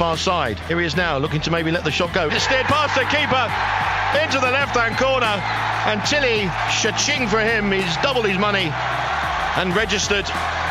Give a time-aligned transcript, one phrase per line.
[0.00, 0.58] far side.
[0.60, 2.32] Here he is now, looking to maybe let the shot go.
[2.32, 3.44] It's steered past the keeper
[4.16, 5.28] into the left-hand corner,
[5.84, 6.48] and Tilley,
[6.80, 7.68] cha-ching for him.
[7.68, 8.72] He's doubled his money
[9.60, 10.24] and registered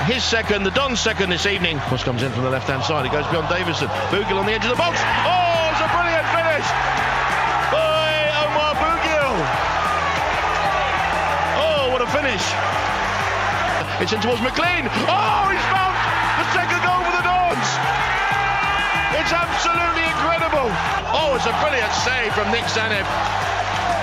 [0.09, 1.77] his second, the Don's second this evening.
[1.93, 3.05] Cross comes in from the left-hand side.
[3.05, 3.85] It goes beyond Davison.
[4.09, 4.97] Bugiel on the edge of the box.
[4.97, 6.65] Oh, it's a brilliant finish.
[7.69, 9.35] Boy, Omar Bugiel.
[11.69, 12.41] Oh, what a finish.
[14.01, 14.89] It's in towards McLean.
[15.05, 15.78] Oh, he's
[19.29, 20.73] It's absolutely incredible.
[21.13, 23.05] Oh, it's a brilliant save from Nick Tzanev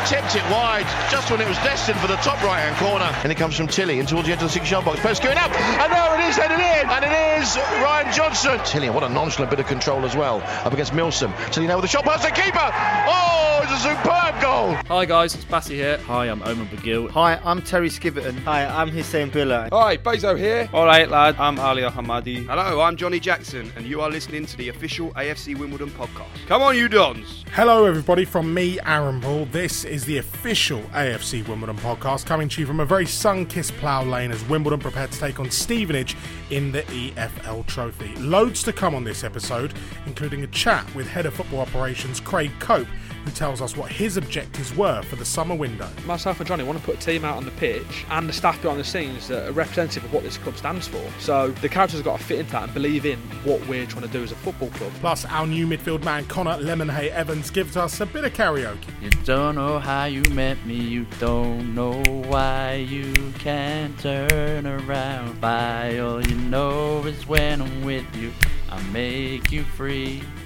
[0.07, 3.11] tipped it wide just when it was destined for the top right hand corner.
[3.25, 5.01] And it comes from Tilley in towards the edge of the six yard box.
[5.01, 8.59] Post going up, and there it is, headed in, and it is Ryan Johnson.
[8.65, 11.35] Tilley, what a nonchalant bit of control as well up against Milsom.
[11.51, 12.59] Tilley now with a shot past the keeper.
[12.59, 14.73] Oh, it's a superb goal.
[14.89, 15.99] Hi guys, it's Bassy here.
[16.07, 17.11] Hi, I'm Omar Bugiel.
[17.11, 18.39] Hi, I'm Terry Skiverton.
[18.45, 19.69] Hi, I'm Hussein Biler.
[19.71, 20.67] Hi, Bezo here.
[20.73, 22.47] Alright lad, I'm Ali Al Hamadi.
[22.47, 26.47] Hello, I'm Johnny Jackson, and you are listening to the official AFC Wimbledon podcast.
[26.47, 27.45] Come on, you Dons.
[27.53, 29.45] Hello, everybody, from me, Aaron Paul.
[29.53, 33.77] This is the official AFC Wimbledon podcast coming to you from a very sun kissed
[33.77, 36.17] plough lane as Wimbledon prepare to take on Stevenage
[36.51, 37.36] in the EFL
[37.67, 38.15] Trophy.
[38.17, 39.75] Loads to come on this episode,
[40.07, 42.89] including a chat with Head of Football Operations Craig Cope,
[43.27, 45.89] who tells us what his objectives were for the summer window.
[46.07, 48.61] Myself and Johnny want to put a team out on the pitch and the staff
[48.63, 51.03] behind the scenes that are representative of what this club stands for.
[51.19, 54.03] So the characters have got to fit into that and believe in what we're trying
[54.03, 54.93] to do as a football club.
[55.01, 58.89] Plus, our new midfield man Connor Lemonheigh-Evans gives us a bit of karaoke.
[59.03, 65.41] You don't know how you met me, you don't know why you can't turn around.
[65.41, 68.33] By all you know is when I'm with you,
[68.71, 70.23] I make you free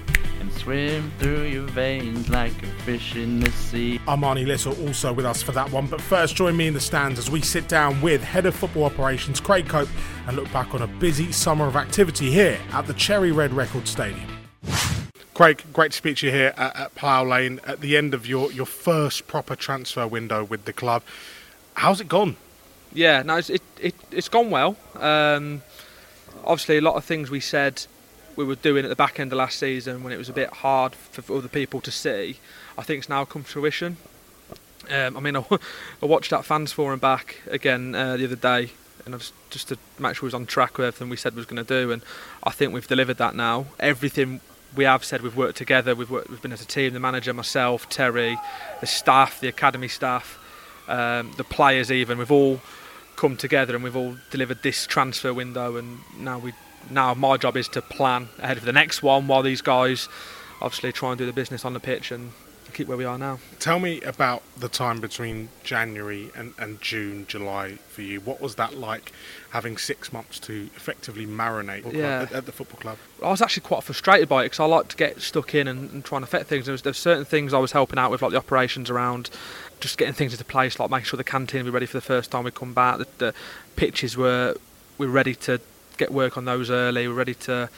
[0.61, 3.99] swim through your veins like a fish in the sea.
[4.05, 5.87] Armani Little also with us for that one.
[5.87, 8.83] But first, join me in the stands as we sit down with Head of Football
[8.83, 9.89] Operations Craig Cope
[10.27, 13.87] and look back on a busy summer of activity here at the Cherry Red Record
[13.87, 14.27] Stadium.
[15.33, 18.27] Craig, great to speak to you here at, at Plough Lane at the end of
[18.27, 21.01] your, your first proper transfer window with the club.
[21.73, 22.35] How's it gone?
[22.93, 24.77] Yeah, no, it's, it, it, it's gone well.
[24.95, 25.63] Um,
[26.43, 27.87] obviously, a lot of things we said
[28.35, 30.49] we were doing at the back end of last season when it was a bit
[30.49, 32.37] hard for, for other people to see,
[32.77, 33.97] I think it's now come to fruition.
[34.89, 35.45] Um, I mean, I,
[36.01, 38.71] I watched that fans forum back again uh, the other day,
[39.05, 41.33] and I just, just to make sure we was on track with everything we said
[41.33, 42.01] we was going to do, and
[42.43, 43.67] I think we've delivered that now.
[43.79, 44.41] Everything
[44.75, 45.95] we have said we've worked together.
[45.95, 46.93] We've worked, we've been as a team.
[46.93, 48.37] The manager, myself, Terry,
[48.79, 50.39] the staff, the academy staff,
[50.87, 52.17] um, the players, even.
[52.17, 52.61] We've all
[53.15, 55.75] come together and we've all delivered this transfer window.
[55.75, 56.53] And now we
[56.89, 60.07] now my job is to plan ahead of the next one while these guys
[60.61, 62.31] obviously try and do the business on the pitch and
[62.73, 63.37] keep where we are now.
[63.59, 68.21] Tell me about the time between January and, and June, July for you.
[68.21, 69.11] What was that like
[69.49, 72.21] having six months to effectively marinate Yeah.
[72.21, 72.97] at, at the football club?
[73.21, 75.91] I was actually quite frustrated by it because I like to get stuck in and,
[75.91, 76.65] and try and affect things.
[76.65, 79.29] There was, there certain things I was helping out with, like the operations around,
[79.81, 82.01] just getting things into place, like making sure the canteen would be ready for the
[82.01, 82.99] first time we come back.
[82.99, 83.33] The, the
[83.75, 84.55] pitches were
[84.97, 85.59] we were ready to
[86.01, 87.07] get work on those early.
[87.07, 87.69] We're ready to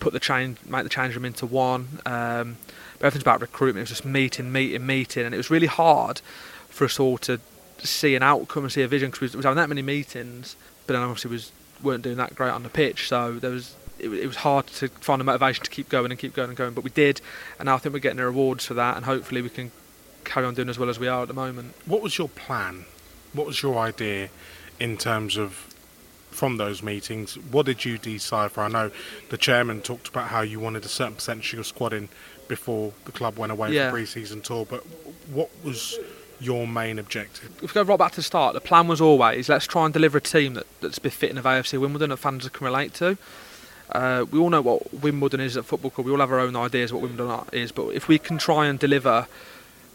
[0.00, 2.00] put the change, make the change room into one.
[2.06, 2.56] Um,
[2.98, 3.78] but everything's about recruitment.
[3.78, 6.20] It was just meeting, meeting, meeting, and it was really hard
[6.68, 7.40] for us all to
[7.78, 10.56] see an outcome and see a vision because we was having that many meetings,
[10.86, 13.08] but then obviously was weren't doing that great on the pitch.
[13.08, 16.18] So there was it, it was hard to find the motivation to keep going and
[16.18, 16.74] keep going and going.
[16.74, 17.20] But we did,
[17.58, 19.72] and now I think we're getting the rewards for that, and hopefully we can
[20.24, 21.74] carry on doing as well as we are at the moment.
[21.86, 22.84] What was your plan?
[23.32, 24.28] What was your idea
[24.78, 25.71] in terms of
[26.32, 27.34] from those meetings?
[27.50, 28.62] What did you decipher?
[28.62, 28.90] I know
[29.30, 32.08] the chairman talked about how you wanted a certain percentage of your squad in
[32.48, 33.86] before the club went away Yeah.
[33.88, 34.80] for pre-season tour, but
[35.32, 35.98] what was
[36.40, 37.50] your main objective?
[37.62, 39.94] if we go right back to the start, the plan was always let's try and
[39.94, 43.16] deliver a team that, that's befitting of AFC Wimbledon that fans can relate to.
[43.92, 46.06] Uh, we all know what Wimbledon is at a football club.
[46.06, 48.78] We all have our own ideas what Wimbledon is, but if we can try and
[48.78, 49.26] deliver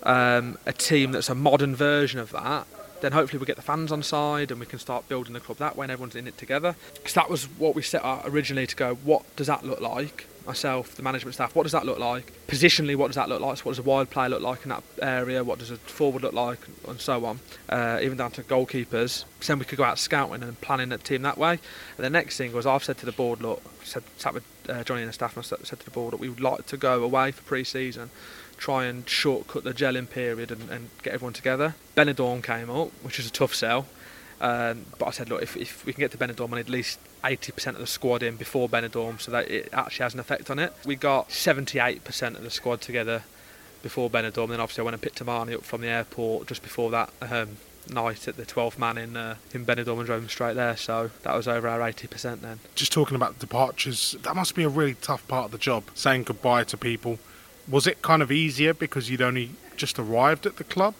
[0.03, 2.65] um, a team that's a modern version of that,
[3.01, 5.57] then hopefully we'll get the fans on side and we can start building the club
[5.57, 6.75] that way and everyone's in it together.
[6.93, 10.27] Because that was what we set out originally to go, what does that look like?
[10.45, 12.31] Myself, the management staff, what does that look like?
[12.47, 13.57] Positionally, what does that look like?
[13.57, 15.43] So what does a wide player look like in that area?
[15.43, 16.59] What does a forward look like?
[16.87, 17.39] And so on.
[17.67, 19.25] Uh, even down to goalkeepers.
[19.41, 21.59] So then we could go out scouting and planning a team that way.
[21.97, 24.83] And the next thing was I've said to the board, look, said, sat with uh,
[24.85, 26.77] Johnny and the staff and I said to the board that we would like to
[26.77, 28.09] go away for pre-season
[28.57, 31.75] try and shortcut the gelling period and, and get everyone together.
[31.95, 33.85] Benidorm came up, which is a tough sell.
[34.39, 36.99] Um, but I said, look, if, if we can get to Benidorm, need at least
[37.23, 40.59] 80% of the squad in before Benidorm so that it actually has an effect on
[40.59, 40.73] it.
[40.85, 43.23] We got 78% of the squad together
[43.81, 44.49] before Benidorm.
[44.49, 47.57] Then obviously I went and picked Tamani up from the airport just before that um,
[47.89, 50.77] night at the 12th man in uh, in Benidorm and drove them straight there.
[50.77, 52.59] So that was over our 80% then.
[52.75, 56.23] Just talking about departures, that must be a really tough part of the job, saying
[56.23, 57.19] goodbye to people.
[57.69, 60.95] Was it kind of easier because you'd only just arrived at the club?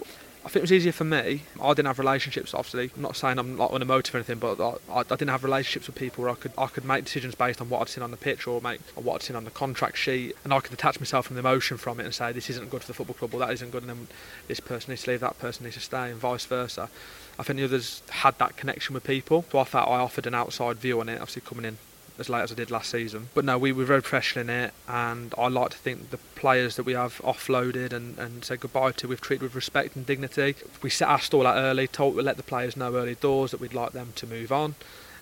[0.47, 1.43] I think it was easier for me.
[1.61, 2.91] I didn't have relationships, obviously.
[2.95, 5.95] I'm not saying I'm not unmotivated or anything, but I, I didn't have relationships with
[5.95, 8.17] people where I could I could make decisions based on what I'd seen on the
[8.17, 11.01] pitch or make or what I'd seen on the contract sheet, and I could detach
[11.01, 13.33] myself from the emotion from it and say this isn't good for the football club
[13.33, 14.07] or that isn't good, and then
[14.47, 16.89] this person needs to leave, that person needs to stay, and vice versa.
[17.37, 20.35] I think the others had that connection with people, so I felt I offered an
[20.35, 21.77] outside view on it, obviously coming in
[22.19, 23.29] as late as I did last season.
[23.33, 26.75] But no, we were very professional in it, and I like to think the players
[26.75, 30.55] that we have offloaded and, and said goodbye to, we've treated with respect and dignity.
[30.81, 33.59] We set our stall out early, told we let the players know early doors that
[33.59, 34.75] we'd like them to move on.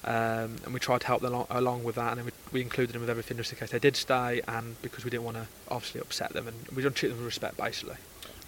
[0.03, 2.93] Um, and we tried to help them along, along with that, and we, we, included
[2.93, 5.47] them with everything just in case they did stay, and because we didn't want to
[5.67, 7.95] obviously upset them, and we don't treat them with respect basically.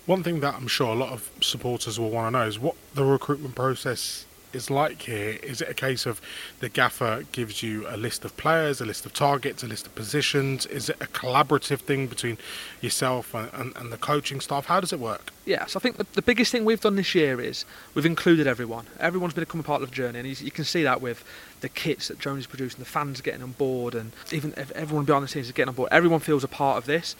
[0.05, 2.75] One thing that I'm sure a lot of supporters will want to know is what
[2.93, 5.37] the recruitment process is like here?
[5.43, 6.21] Is it a case of
[6.59, 9.95] the gaffer gives you a list of players, a list of targets, a list of
[9.95, 10.65] positions?
[10.65, 12.37] Is it a collaborative thing between
[12.81, 14.65] yourself and, and, and the coaching staff?
[14.65, 15.31] How does it work?
[15.45, 18.47] Yeah, so I think the, the, biggest thing we've done this year is we've included
[18.47, 18.85] everyone.
[18.99, 21.23] Everyone's been a part of the journey, and you, you can see that with
[21.61, 25.23] the kits that Jones is producing, the fans getting on board, and even everyone behind
[25.23, 25.89] the scenes is getting on board.
[25.91, 27.15] Everyone feels a part of this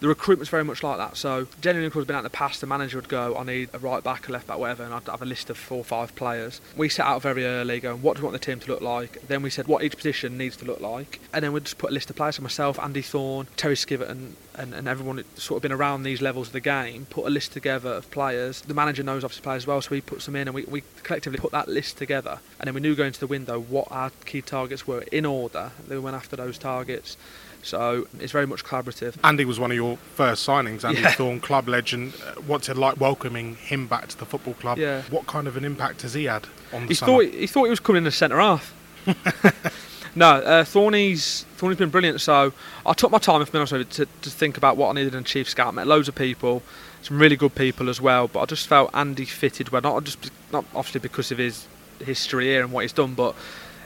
[0.00, 1.16] the recruitment's very much like that.
[1.16, 3.68] So generally, of course, been out in the past, the manager would go, I need
[3.72, 5.84] a right back, a left back, whatever, and I'd have a list of four or
[5.84, 6.60] five players.
[6.76, 9.26] We set out very early, going, what do we want the team to look like?
[9.28, 11.90] Then we said what each position needs to look like, and then we'd just put
[11.90, 12.36] a list of players.
[12.36, 16.02] So myself, Andy Thorne, Terry Skivitt, and, and, and everyone that's sort of been around
[16.02, 18.62] these levels of the game, put a list together of players.
[18.62, 20.82] The manager knows obviously players as well, so he puts them in, and we, we
[21.02, 22.40] collectively put that list together.
[22.58, 25.72] And then we knew going to the window what our key targets were in order.
[25.86, 27.16] Then we went after those targets.
[27.62, 29.16] So it's very much collaborative.
[29.22, 31.12] Andy was one of your first signings, Andy yeah.
[31.12, 32.14] Thorne, club legend.
[32.24, 34.78] Uh, what's it like welcoming him back to the football club?
[34.78, 35.02] Yeah.
[35.10, 37.24] What kind of an impact has he had on the he summer?
[37.24, 38.74] Thought, he thought he was coming in as centre half.
[40.14, 42.20] no, uh, Thorny's Thorny's been brilliant.
[42.20, 42.52] So
[42.86, 45.24] I took my time, if I'm honest to, to think about what I needed in
[45.24, 45.74] chief scout.
[45.74, 46.62] Met loads of people,
[47.02, 48.28] some really good people as well.
[48.28, 51.66] But I just felt Andy fitted well, not just not obviously because of his
[52.00, 53.34] history here and what he's done, but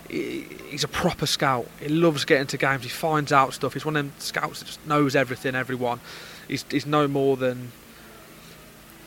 [0.08, 1.66] he's a proper scout.
[1.80, 2.82] He loves getting to games.
[2.82, 3.74] He finds out stuff.
[3.74, 6.00] He's one of them scouts that just knows everything, everyone.
[6.48, 7.72] He's, he's no more than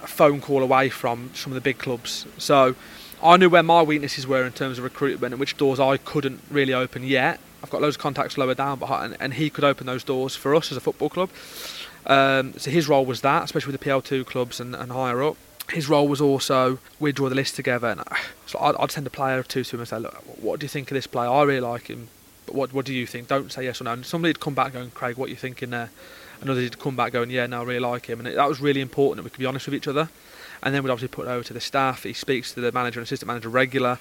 [0.04, 2.26] a phone call away from some of the big clubs.
[2.38, 2.76] So
[3.22, 6.42] I knew where my weaknesses were in terms of recruitment and which doors I couldn't
[6.50, 7.40] really open yet.
[7.64, 10.36] I've got loads of contacts lower down, but and, and he could open those doors
[10.36, 11.30] for us as a football club.
[12.06, 15.38] Um, so his role was that, especially with the PL2 clubs and, and higher up
[15.72, 18.02] his role was also we'd draw the list together, and
[18.46, 20.66] so I'd, I'd, send a player or two to him and say, "Look, what do
[20.66, 21.30] you think of this player?
[21.30, 22.08] I really like him,
[22.46, 23.28] but what what do you think?
[23.28, 25.72] Don't say yes or no." And somebody'd come back going, "Craig, what are you thinking
[25.72, 25.90] there?"
[26.42, 28.82] Another'd come back going, "Yeah, no, I really like him," and it, that was really
[28.82, 30.10] important that we could be honest with each other.
[30.64, 32.04] And then we'd obviously put it over to the staff.
[32.04, 34.00] He speaks to the manager and assistant manager regular,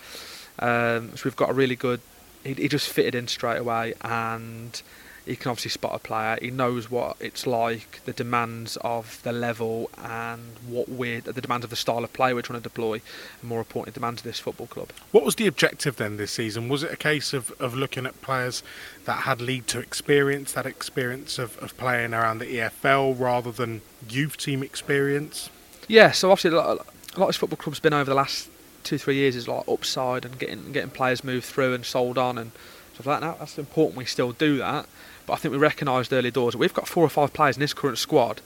[0.59, 2.01] um, so we've got a really good.
[2.45, 4.81] He, he just fitted in straight away, and
[5.27, 6.39] he can obviously spot a player.
[6.41, 11.65] He knows what it's like, the demands of the level, and what we're the demands
[11.65, 13.03] of the style of play we're trying to deploy,
[13.41, 14.91] and more importantly, the demands of this football club.
[15.11, 16.69] What was the objective then this season?
[16.69, 18.63] Was it a case of, of looking at players
[19.05, 23.83] that had League Two experience, that experience of, of playing around the EFL, rather than
[24.09, 25.51] youth team experience?
[25.89, 28.49] Yeah, so obviously a lot, a lot of football clubs been over the last
[28.85, 32.39] two three years is like upside and getting getting players moved through and sold on
[32.39, 32.53] and
[32.95, 33.27] stuff like that.
[33.27, 33.97] Now, That's important.
[33.97, 34.87] We still do that.
[35.27, 37.61] But I think we recognised early doors that we've got four or five players in
[37.61, 38.41] this current squad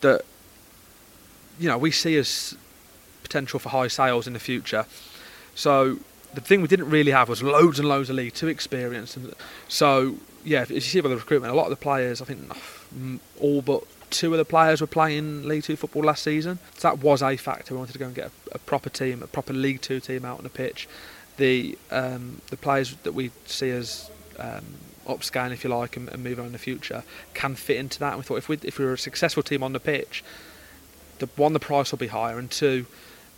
[0.00, 0.22] that
[1.58, 2.56] you know we see as
[3.22, 4.86] potential for high sales in the future.
[5.54, 5.98] So
[6.34, 9.16] the thing we didn't really have was loads and loads of League Two experience.
[9.16, 9.34] And
[9.68, 12.52] so yeah, as you see by the recruitment, a lot of the players, I think
[13.40, 16.58] all but two of the players were playing League Two football last season.
[16.76, 17.74] So that was a factor.
[17.74, 20.24] We wanted to go and get a, a proper team, a proper League Two team
[20.24, 20.88] out on the pitch.
[21.36, 24.64] The um, the players that we see as um,
[25.06, 28.14] upscaling, if you like, and, and move on in the future, can fit into that.
[28.14, 30.24] And we thought if we if we were a successful team on the pitch,
[31.18, 32.86] the one the price will be higher, and two,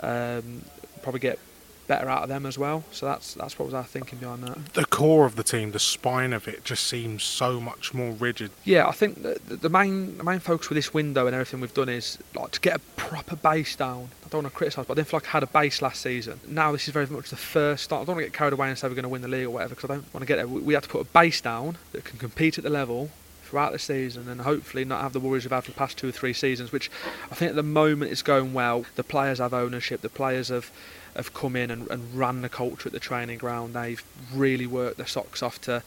[0.00, 0.62] um,
[1.02, 1.38] probably get
[1.86, 2.84] better out of them as well.
[2.90, 4.74] So that's that's what was our thinking behind that.
[4.74, 8.50] The core of the team, the spine of it, just seems so much more rigid.
[8.64, 11.74] Yeah, I think the, the main the main focus with this window and everything we've
[11.74, 14.08] done is like to get a proper base down.
[14.24, 16.02] I don't want to criticise, but I didn't feel like I had a base last
[16.02, 16.40] season.
[16.48, 18.02] Now this is very much the first start.
[18.02, 19.46] I don't want to get carried away and say we're going to win the league
[19.46, 20.48] or whatever because I don't want to get there.
[20.48, 23.10] We, we have to put a base down that can compete at the level
[23.46, 26.08] throughout the season and hopefully not have the worries we've had for the past two
[26.08, 26.90] or three seasons, which
[27.30, 28.84] I think at the moment is going well.
[28.96, 30.70] The players have ownership, the players have
[31.14, 33.74] have come in and, and ran the culture at the training ground.
[33.74, 35.82] They've really worked their socks off to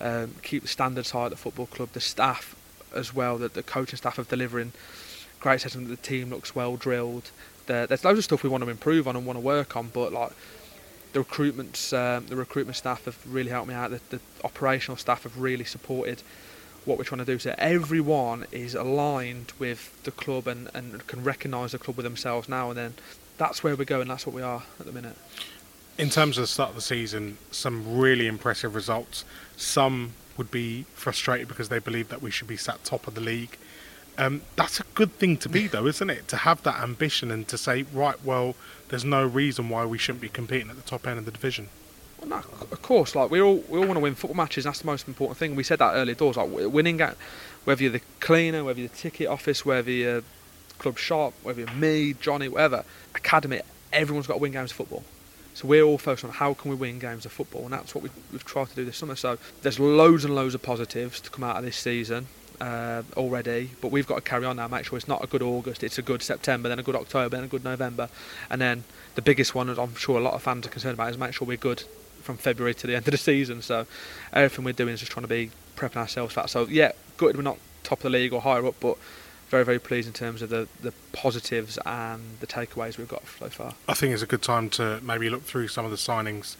[0.00, 1.90] um, keep the standards high at the football club.
[1.92, 2.56] The staff
[2.94, 4.72] as well, that the coaching staff are delivering
[5.40, 5.88] great assessment.
[5.88, 7.30] The team looks well drilled.
[7.66, 9.88] There, there's loads of stuff we want to improve on and want to work on,
[9.92, 10.32] but like
[11.12, 13.90] the recruitment, um, the recruitment staff have really helped me out.
[13.90, 16.22] The, the operational staff have really supported
[16.84, 17.38] what we're trying to do.
[17.38, 22.48] So everyone is aligned with the club and, and can recognise the club with themselves
[22.48, 22.70] now.
[22.70, 22.94] And then
[23.38, 24.08] that's where we're going.
[24.08, 25.16] That's what we are at the minute.
[25.98, 29.24] In terms of the start of the season, some really impressive results.
[29.56, 33.20] Some would be frustrated because they believe that we should be sat top of the
[33.20, 33.56] league.
[34.18, 36.28] Um, that's a good thing to be, though, isn't it?
[36.28, 38.54] To have that ambition and to say, right, well,
[38.88, 41.68] there's no reason why we shouldn't be competing at the top end of the division.
[42.26, 44.64] No, of course, like we all we all want to win football matches.
[44.64, 45.56] That's the most important thing.
[45.56, 47.16] We said that earlier doors, like winning at
[47.64, 50.22] whether you're the cleaner, whether you're the ticket office, whether you're
[50.78, 53.60] club shop, whether you're me, Johnny, whatever academy.
[53.92, 55.04] Everyone's got to win games of football.
[55.54, 58.02] So we're all focused on how can we win games of football, and that's what
[58.02, 59.16] we've, we've tried to do this summer.
[59.16, 62.26] So there's loads and loads of positives to come out of this season
[62.60, 64.66] uh, already, but we've got to carry on now.
[64.68, 67.36] Make sure it's not a good August, it's a good September, then a good October,
[67.36, 68.08] then a good November,
[68.48, 71.18] and then the biggest one, I'm sure a lot of fans are concerned about, is
[71.18, 71.84] make sure we're good
[72.22, 73.62] from February to the end of the season.
[73.62, 73.86] So
[74.32, 76.50] everything we're doing is just trying to be prepping ourselves for that.
[76.50, 78.96] So yeah, good we're not top of the league or higher up, but
[79.48, 83.48] very very pleased in terms of the, the positives and the takeaways we've got so
[83.48, 83.74] far.
[83.86, 86.56] I think it's a good time to maybe look through some of the signings.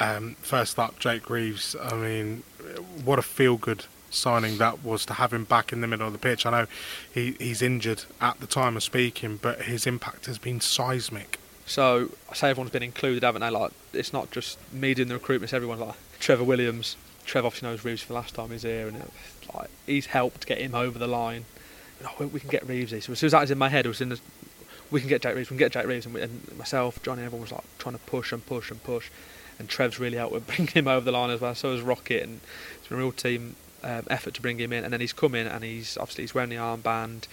[0.00, 1.76] Um, first up, Jake Reeves.
[1.80, 2.42] I mean,
[3.04, 6.12] what a feel good signing that was to have him back in the middle of
[6.12, 6.44] the pitch.
[6.44, 6.66] I know
[7.12, 11.38] he, he's injured at the time of speaking, but his impact has been seismic.
[11.66, 13.50] So I say everyone's been included, haven't they?
[13.50, 15.80] Like it's not just me doing the recruitment; it's everyone.
[15.80, 16.96] Like Trevor Williams.
[17.24, 19.10] Trevor obviously knows Reeves for the last time he's here, and
[19.54, 21.44] like he's helped get him over the line.
[22.00, 22.90] You know, we can get Reeves.
[22.90, 24.20] So as soon as that was in my head, it was in the,
[24.90, 25.50] we can get Jack Reeves.
[25.50, 28.00] We can get Jack Reeves, and, we, and myself, Johnny, everyone was like trying to
[28.00, 29.10] push and push and push.
[29.58, 31.54] And Trev's really helped with bringing him over the line as well.
[31.54, 32.40] So has Rocket, and
[32.76, 33.54] it's been a real team
[33.84, 36.34] um, effort to bring him in, and then he's come in and he's obviously he's
[36.34, 37.26] wearing the armband.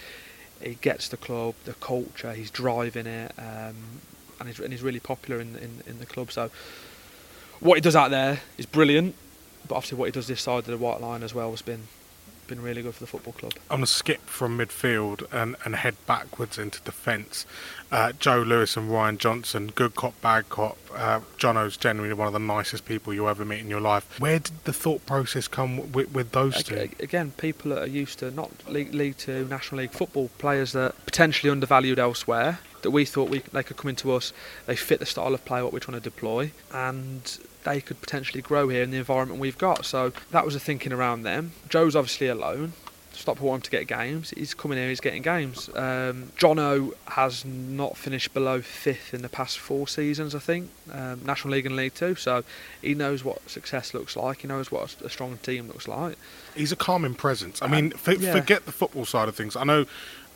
[0.60, 2.32] He gets the club, the culture.
[2.32, 4.00] He's driving it, um,
[4.40, 6.32] and, he's, and he's really popular in, in in the club.
[6.32, 6.50] So
[7.60, 9.14] what he does out there is brilliant,
[9.68, 11.88] but obviously what he does this side of the white line as well has been
[12.50, 13.52] been really good for the football club.
[13.70, 17.46] I'm going to skip from midfield and, and head backwards into defence.
[17.92, 20.76] Uh, Joe Lewis and Ryan Johnson, good cop, bad cop.
[20.92, 24.18] Uh, Jono's generally one of the nicest people you'll ever meet in your life.
[24.18, 26.90] Where did the thought process come with, with those two?
[26.98, 30.96] Again, people that are used to not League, League Two, National League football, players that
[31.06, 34.32] potentially undervalued elsewhere, that we thought we, they could come into us,
[34.66, 38.42] they fit the style of play what we're trying to deploy, and they could potentially
[38.42, 39.84] grow here in the environment we've got.
[39.84, 41.52] So that was the thinking around them.
[41.68, 42.72] Joe's obviously alone.
[43.12, 44.30] Stop wanting to get games.
[44.30, 44.88] He's coming here.
[44.88, 45.68] He's getting games.
[45.74, 51.20] Um, Jono has not finished below fifth in the past four seasons, I think, um,
[51.26, 52.14] National League and League Two.
[52.14, 52.44] So
[52.80, 54.40] he knows what success looks like.
[54.42, 56.16] He knows what a strong team looks like.
[56.54, 57.60] He's a calming presence.
[57.60, 58.32] I mean, for, yeah.
[58.32, 59.54] forget the football side of things.
[59.54, 59.86] I know,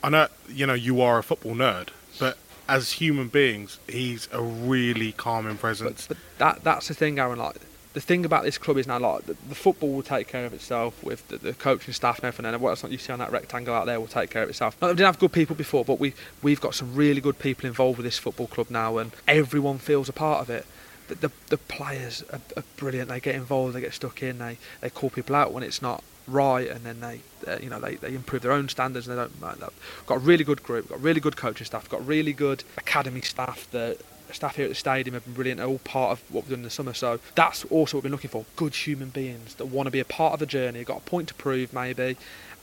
[0.03, 0.27] I know.
[0.51, 5.57] You know, you are a football nerd, but as human beings, he's a really calming
[5.59, 6.07] presence.
[6.07, 7.39] But, but that that's the thing, Aaron.
[7.39, 7.57] Like
[7.95, 10.53] the thing about this club is now like the, the football will take care of
[10.53, 12.53] itself with the, the, coaching staff and everything.
[12.53, 14.77] And what you see on that rectangle out there will take care of itself.
[14.81, 17.39] Not that we didn't have good people before, but we we've got some really good
[17.39, 20.67] people involved with this football club now, and everyone feels a part of it.
[21.07, 23.11] The, the, the players are, are, brilliant.
[23.11, 23.75] They get involved.
[23.75, 24.39] They get stuck in.
[24.39, 27.81] They they call people out when it's not right, and then they, uh, you know,
[27.81, 29.09] they, they improve their own standards.
[29.09, 29.73] And they don't that.
[30.07, 30.89] Got a really good group.
[30.89, 31.89] Got really good coaching staff.
[31.89, 33.69] Got really good academy staff.
[33.71, 33.99] The
[34.33, 35.59] staff here at the stadium have been brilliant.
[35.59, 36.95] They're all part of what we've done in the summer.
[36.95, 40.01] So that's also what we've been looking for: good human beings that want to be
[40.01, 42.17] a part of the journey, got a point to prove maybe,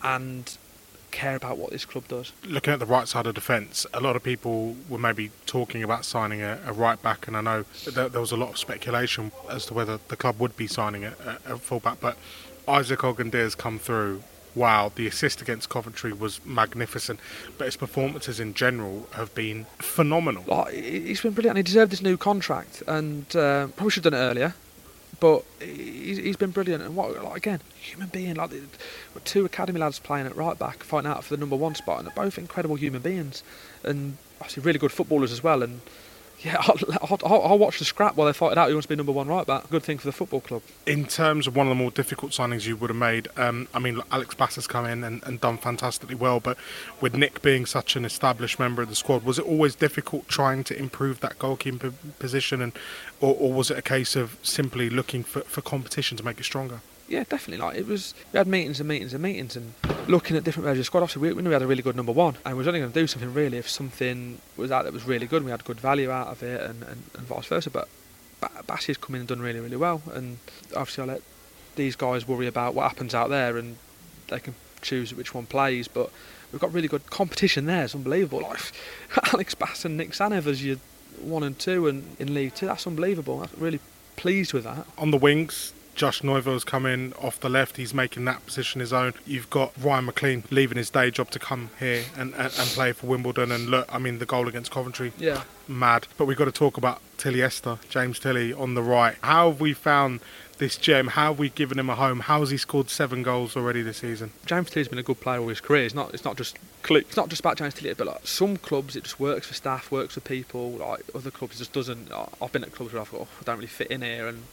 [0.04, 0.58] and
[1.12, 2.32] care about what this club does.
[2.44, 6.06] Looking at the right side of defence, a lot of people were maybe talking about
[6.06, 9.66] signing a, a right back, and I know there, was a lot of speculation as
[9.68, 11.14] to whether the club would be signing a,
[11.46, 12.18] a full back, but
[12.68, 14.24] Isaac Ogundere's come through.
[14.54, 17.22] Wow, the assist against Coventry was magnificent,
[17.58, 20.44] but his performances in general have been phenomenal.
[20.50, 21.56] Oh, he's been brilliant.
[21.56, 24.54] He deserved this new contract, and uh, probably should have done it earlier.
[25.22, 28.52] But he's, he's been brilliant, and what like, again, human being like
[29.24, 32.08] two academy lads playing at right back, fighting out for the number one spot, and
[32.08, 33.44] they're both incredible human beings,
[33.84, 35.64] and obviously really good footballers as well.
[35.64, 35.80] And
[36.44, 38.70] yeah, I'll, I'll, I'll, watch the scrap while they fight it out.
[38.70, 39.70] Who wants to be number one right back?
[39.70, 40.64] Good thing for the football club.
[40.86, 43.80] In terms of one of the more difficult signings you would have made, um, I
[43.80, 46.58] mean, Alex Bass has come in and, and, done fantastically well, but
[47.00, 50.64] with Nick being such an established member of the squad, was it always difficult trying
[50.66, 52.74] to improve that goalkeeper position, and
[53.20, 56.44] or, or was it a case of simply looking for, for competition to make it
[56.44, 56.82] stronger?
[57.12, 57.58] Yeah, definitely.
[57.58, 59.74] Like it was, we had meetings and meetings and meetings, and
[60.08, 60.86] looking at different measures.
[60.86, 62.70] Squad obviously, we, we knew we had a really good number one, and we was
[62.70, 65.38] only going to do something really if something was out that was really good.
[65.38, 67.70] and We had good value out of it, and, and, and vice versa.
[67.70, 67.90] But
[68.66, 70.38] Bassie's come in and done really, really well, and
[70.74, 71.22] obviously I let
[71.76, 73.76] these guys worry about what happens out there, and
[74.30, 75.90] they can choose which one plays.
[75.90, 76.12] But
[76.54, 77.84] we've got really good competition there.
[77.84, 78.40] It's unbelievable.
[78.40, 78.72] Like
[79.34, 80.78] Alex Bass and Nick Tzanev as your
[81.20, 83.42] one and two, and in League Two, that's unbelievable.
[83.42, 83.82] I'm really
[84.16, 84.86] pleased with that.
[84.98, 87.78] On the wings, Josh Neufville's coming off the left.
[87.78, 89.14] He's making that position his own.
[89.28, 92.92] You've got Ryan McLean leaving his day job to come here and, and, and play
[92.92, 93.52] for Wimbledon.
[93.52, 95.44] And look, I mean, the goal against Coventry, Yeah.
[95.68, 96.08] mad.
[96.18, 99.16] But we've got to talk about Tilly Esther, James Tilley on the right.
[99.22, 100.22] How have we found
[100.58, 101.10] this gem?
[101.10, 102.22] How have we given him a home?
[102.22, 104.32] How has he scored seven goals already this season?
[104.48, 105.86] James Tilley's been a good player all his career.
[105.86, 106.16] It's not.
[106.16, 106.58] It's not just.
[106.82, 107.06] Click.
[107.10, 109.92] It's not just about James Tilley, but like some clubs, it just works for staff,
[109.92, 110.72] works for people.
[110.72, 112.12] Like other clubs, it just doesn't.
[112.42, 114.46] I've been at clubs where I thought, oh, I don't really fit in here, and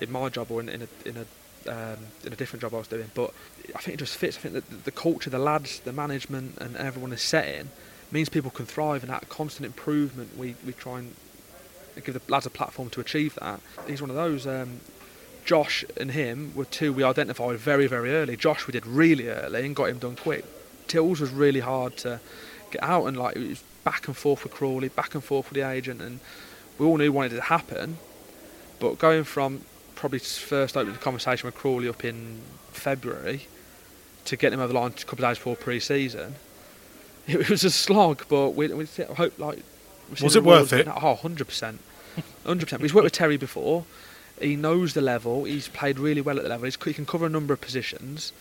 [0.00, 1.26] in my job or in, in a in a
[1.66, 3.10] um, in a different job I was doing.
[3.14, 3.32] But
[3.74, 4.36] I think it just fits.
[4.36, 7.70] I think that the, culture, the lads, the management, and everyone is setting
[8.10, 10.36] means people can thrive, and that constant improvement.
[10.36, 11.14] We we try and
[12.04, 13.60] give the lads a platform to achieve that.
[13.86, 14.46] He's one of those.
[14.46, 14.80] Um,
[15.44, 18.36] Josh and him were two we identified very, very early.
[18.36, 20.44] Josh we did really early and got him done quick.
[20.88, 22.20] Tills was really hard to
[22.70, 25.54] get out and like it was back and forth with Crawley, back and forth with
[25.54, 26.20] the agent, and
[26.78, 27.98] we all knew wanted it to happen.
[28.80, 29.62] But going from
[30.04, 32.42] probably first opened the conversation with Crawley up in
[32.72, 33.46] February
[34.26, 36.34] to get him over the line a couple of days before pre-season,
[37.26, 38.22] it was a slog.
[38.28, 39.60] But we, we hope like
[40.20, 40.86] Was it worth it?
[40.88, 41.80] Oh, 100 percent,
[42.44, 42.82] hundred percent.
[42.82, 43.86] He's worked with Terry before.
[44.38, 45.44] He knows the level.
[45.44, 46.66] He's played really well at the level.
[46.66, 48.34] He's, he can cover a number of positions.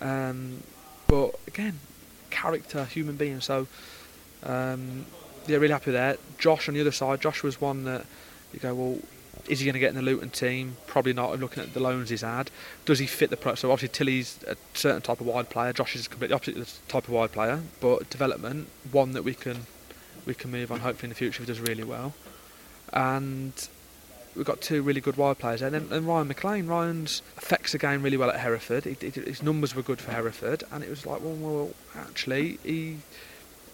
[0.00, 0.62] Um,
[1.08, 1.78] but again,
[2.30, 3.42] character, human being.
[3.42, 3.66] So
[4.44, 5.04] um,
[5.46, 6.18] yeah, really happy that.
[6.38, 7.20] Josh on the other side.
[7.20, 8.06] Josh was one that
[8.54, 8.98] you go, well,
[9.48, 10.76] is he going to get in the Luton team?
[10.86, 11.32] Probably not.
[11.32, 12.50] I'm looking at the loans he's had,
[12.84, 13.54] does he fit the pro?
[13.54, 15.72] So obviously Tilley's a certain type of wide player.
[15.72, 19.34] Josh is a completely opposite the type of wide player, but development one that we
[19.34, 19.66] can
[20.26, 20.80] we can move on.
[20.80, 22.14] Hopefully in the future if he does really well.
[22.92, 23.52] And
[24.36, 26.66] we've got two really good wide players, and then and Ryan McLean.
[26.66, 28.84] Ryan's affects the game really well at Hereford.
[28.84, 32.58] He, he, his numbers were good for Hereford, and it was like, well, well actually,
[32.62, 32.98] he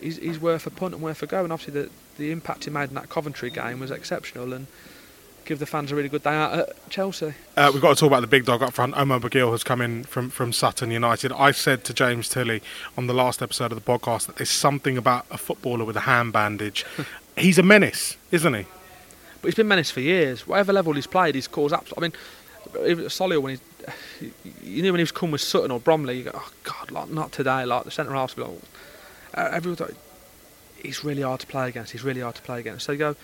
[0.00, 1.44] he's, he's worth a punt and worth a go.
[1.44, 4.66] And obviously, the the impact he made in that Coventry game was exceptional, and
[5.48, 7.32] give the fans a really good day out at Chelsea.
[7.56, 8.94] Uh, we've got to talk about the big dog up front.
[8.94, 11.32] Omar Bugiel has come in from, from Sutton United.
[11.32, 12.60] I said to James Tilley
[12.98, 16.00] on the last episode of the podcast that there's something about a footballer with a
[16.00, 16.84] hand bandage.
[17.36, 18.66] He's a menace, isn't he?
[19.40, 20.46] But he's been menaced for years.
[20.48, 21.96] Whatever level he's played, he's caused absolute.
[21.96, 22.12] I mean,
[23.06, 23.60] Solihull when
[24.18, 24.32] he,
[24.64, 27.08] you knew when he was coming with Sutton or Bromley, you go, oh God, like,
[27.08, 27.64] not today.
[27.64, 28.50] Like the centre half's like,
[29.34, 29.94] uh, everyone's like,
[30.82, 31.92] he's really hard to play against.
[31.92, 32.84] He's really hard to play against.
[32.84, 33.16] So you go,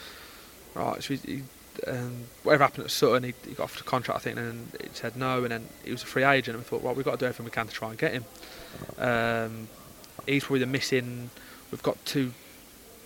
[0.76, 1.02] right.
[1.02, 1.42] So he,
[1.87, 4.88] um, whatever happened at Sutton, he, he got offered a contract, I think, and he
[4.92, 5.42] said no.
[5.42, 7.26] And then he was a free agent, and we thought, well, we've got to do
[7.26, 8.24] everything we can to try and get him.
[8.98, 9.68] Um,
[10.26, 11.30] he's probably the missing.
[11.70, 12.32] We've got two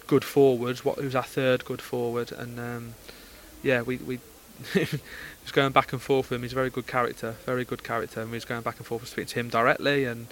[0.07, 0.85] good forwards.
[0.85, 2.33] What who's our third good forward?
[2.33, 2.95] And um,
[3.63, 4.19] yeah, we we
[4.75, 6.43] was going back and forth with him.
[6.43, 9.07] He's a very good character, very good character, and we was going back and forth
[9.07, 10.27] speaking to him directly, and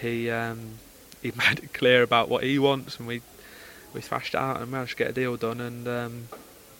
[0.00, 0.78] he um,
[1.22, 3.22] he made it clear about what he wants, and we
[3.94, 5.60] we thrashed it out and managed to get a deal done.
[5.60, 6.28] And um,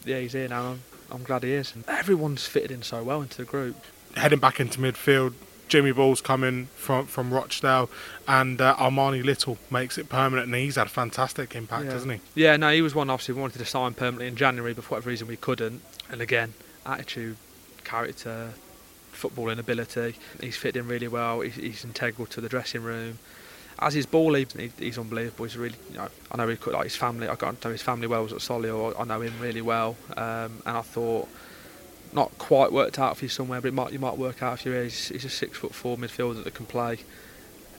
[0.05, 0.71] yeah, he's here now.
[0.71, 1.73] I'm, I'm glad he is.
[1.75, 3.75] And everyone's fitted in so well into the group.
[4.15, 5.33] Heading back into midfield,
[5.67, 7.89] Jimmy Ball's coming from, from Rochdale,
[8.27, 11.91] and uh, Armani Little makes it permanent, and he's had a fantastic impact, Yeah.
[11.91, 12.19] hasn't he?
[12.35, 14.91] Yeah, no, he was one obviously we wanted to sign permanently in January, but for
[14.95, 15.81] whatever reason we couldn't.
[16.09, 16.53] And again,
[16.85, 17.37] attitude,
[17.83, 18.53] character,
[19.13, 20.15] footballing ability.
[20.41, 21.41] He's fit in really well.
[21.41, 23.19] He's, he's integral to the dressing room.
[23.79, 24.45] As his ball, he,
[24.79, 25.45] he's unbelievable.
[25.45, 27.27] He's really, you know, I know he could, like his family.
[27.27, 28.19] I got to know his family well.
[28.19, 28.99] I was at Solihull.
[28.99, 31.27] I know him really well, um, and I thought
[32.13, 34.65] not quite worked out for you somewhere, but it might you might work out if
[34.65, 36.99] you're he's, he's a six foot four midfielder that can play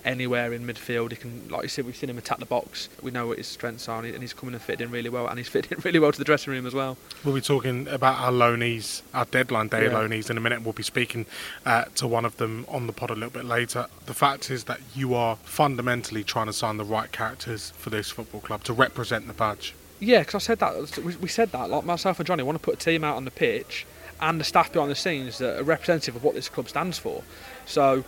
[0.07, 1.11] anywhere in midfield.
[1.11, 2.89] He can, like you said, we've seen him attack the box.
[3.03, 5.11] We know what his strengths are, and, he, and he's coming and fitting in really
[5.11, 6.97] well, and he's fitting in really well to the dressing room as well.
[7.25, 9.93] We'll be talking about our loanees, our deadline day Yeah.
[9.93, 10.63] loanees in a minute.
[10.63, 11.27] We'll be speaking
[11.67, 13.87] uh, to one of them on the pod a little bit later.
[14.07, 18.11] The fact is that you are fundamentally trying to sign the right characters for this
[18.11, 19.75] football club to represent the badge.
[19.99, 22.63] Yeah, because I said that we, we said that like myself and Johnny want to
[22.65, 23.87] put a team out on the pitch
[24.21, 27.23] and the staff behind the scenes that are representative of what this club stands for.
[27.67, 28.05] So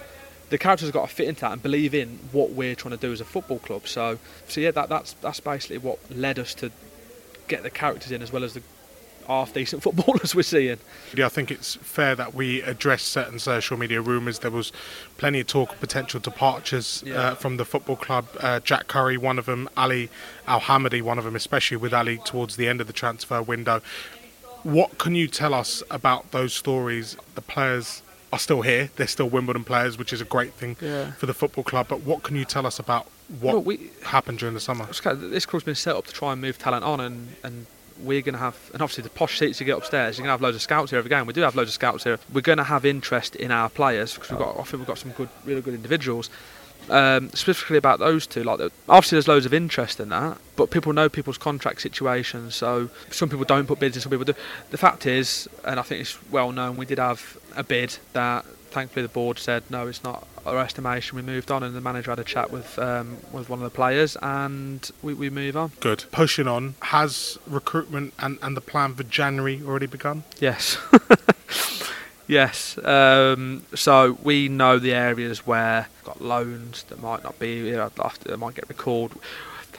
[0.51, 3.01] the characters have got to fit into that and believe in what we're trying to
[3.07, 3.87] do as a football club.
[3.87, 6.71] So, so yeah, that, that's that's basically what led us to
[7.49, 8.63] get the characters in as well as the
[9.27, 10.79] half decent footballers we're seeing.
[11.15, 14.39] Yeah, I think it's fair that we address certain social media rumours.
[14.39, 14.73] There was
[15.19, 17.15] plenty of talk of potential departures Yeah.
[17.21, 18.27] uh, from the football club.
[18.41, 20.09] Uh, Jack Currie, one of them, Ali
[20.47, 23.83] Al Hamadi, one of them, especially with Ali towards the end of the transfer window.
[24.63, 27.17] What can you tell us about those stories?
[27.35, 31.13] The players are still here; they're still Wimbledon players, which is a great thing Yeah.
[31.13, 31.87] for the football club.
[31.89, 33.07] But what can you tell us about
[33.41, 34.87] what Well, we- happened during the summer?
[34.87, 37.67] Kind of- this club's been set up to try and move talent on, and, and
[38.01, 40.33] we're going to have, and obviously the posh seats you get upstairs, you're going to
[40.33, 41.27] have loads of scouts here every game.
[41.27, 42.19] We do have loads of scouts here.
[42.33, 44.99] We're going to have interest in our players because we've got, I think we've got
[44.99, 46.31] some good, really good individuals.
[46.91, 48.43] Um, specifically about those two.
[48.43, 52.55] Like, obviously, there's loads of interest in that, but people know people's contract situations.
[52.55, 54.35] So some people don't put bids in, some people do.
[54.71, 58.45] The fact is, and I think it's well known, we did have a bid that
[58.71, 61.17] thankfully the board said no, it's not our estimation.
[61.17, 63.75] We moved on, and the manager had a chat with um, with one of the
[63.75, 65.73] players, and we, we move on.
[65.81, 66.05] Good.
[66.11, 66.75] Pushing on.
[66.83, 70.25] Has recruitment and, and the plan for January already begun?
[70.39, 70.79] Yes.
[72.29, 72.79] yes.
[72.85, 77.77] Um, so we know the areas where we've got loans that might not be, you
[77.77, 79.19] know, that might get recalled.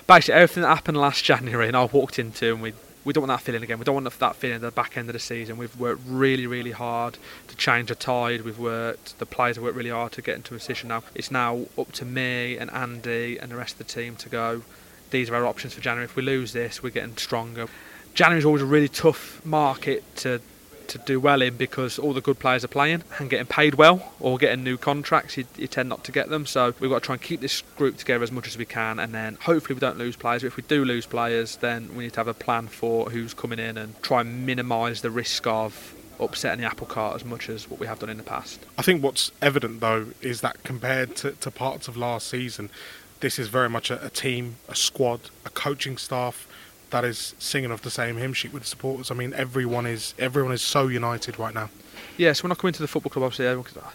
[0.08, 2.74] Basically, everything that happened last January and I walked into, and we
[3.06, 3.80] we don't want that feeling again.
[3.80, 5.58] We don't want that feeling at the back end of the season.
[5.58, 8.42] We've worked really, really hard to change the tide.
[8.42, 11.04] We've worked, the players have worked really hard to get into a position now.
[11.16, 14.64] It's now up to me and Andy and the rest of the team to go.
[15.12, 16.06] These are our options for January.
[16.06, 17.68] If we lose this, we're getting stronger.
[18.14, 20.42] January is always a really tough market to
[20.90, 24.12] to do well in because all the good players are playing and getting paid well
[24.20, 25.38] or getting new contracts.
[25.38, 27.62] You, you tend not to get them, so we've got to try and keep this
[27.78, 30.42] group together as much as we can, and then hopefully we don't lose players.
[30.42, 33.34] But if we do lose players, then we need to have a plan for who's
[33.34, 37.50] coming in and try and minimise the risk of upsetting the apple cart as much
[37.50, 38.60] as what we have done in the past.
[38.78, 42.70] I think what's evident though is that compared to, to parts of last season,
[43.22, 46.48] this is very much a, a team, a squad, a coaching staff
[46.92, 49.12] that is singing off the same hymn sheet with the supporters.
[49.12, 51.70] I mean, everyone is everyone is so united right now.
[52.18, 53.94] Yeah, so when I come into the football club, obviously, everyone, "Ah,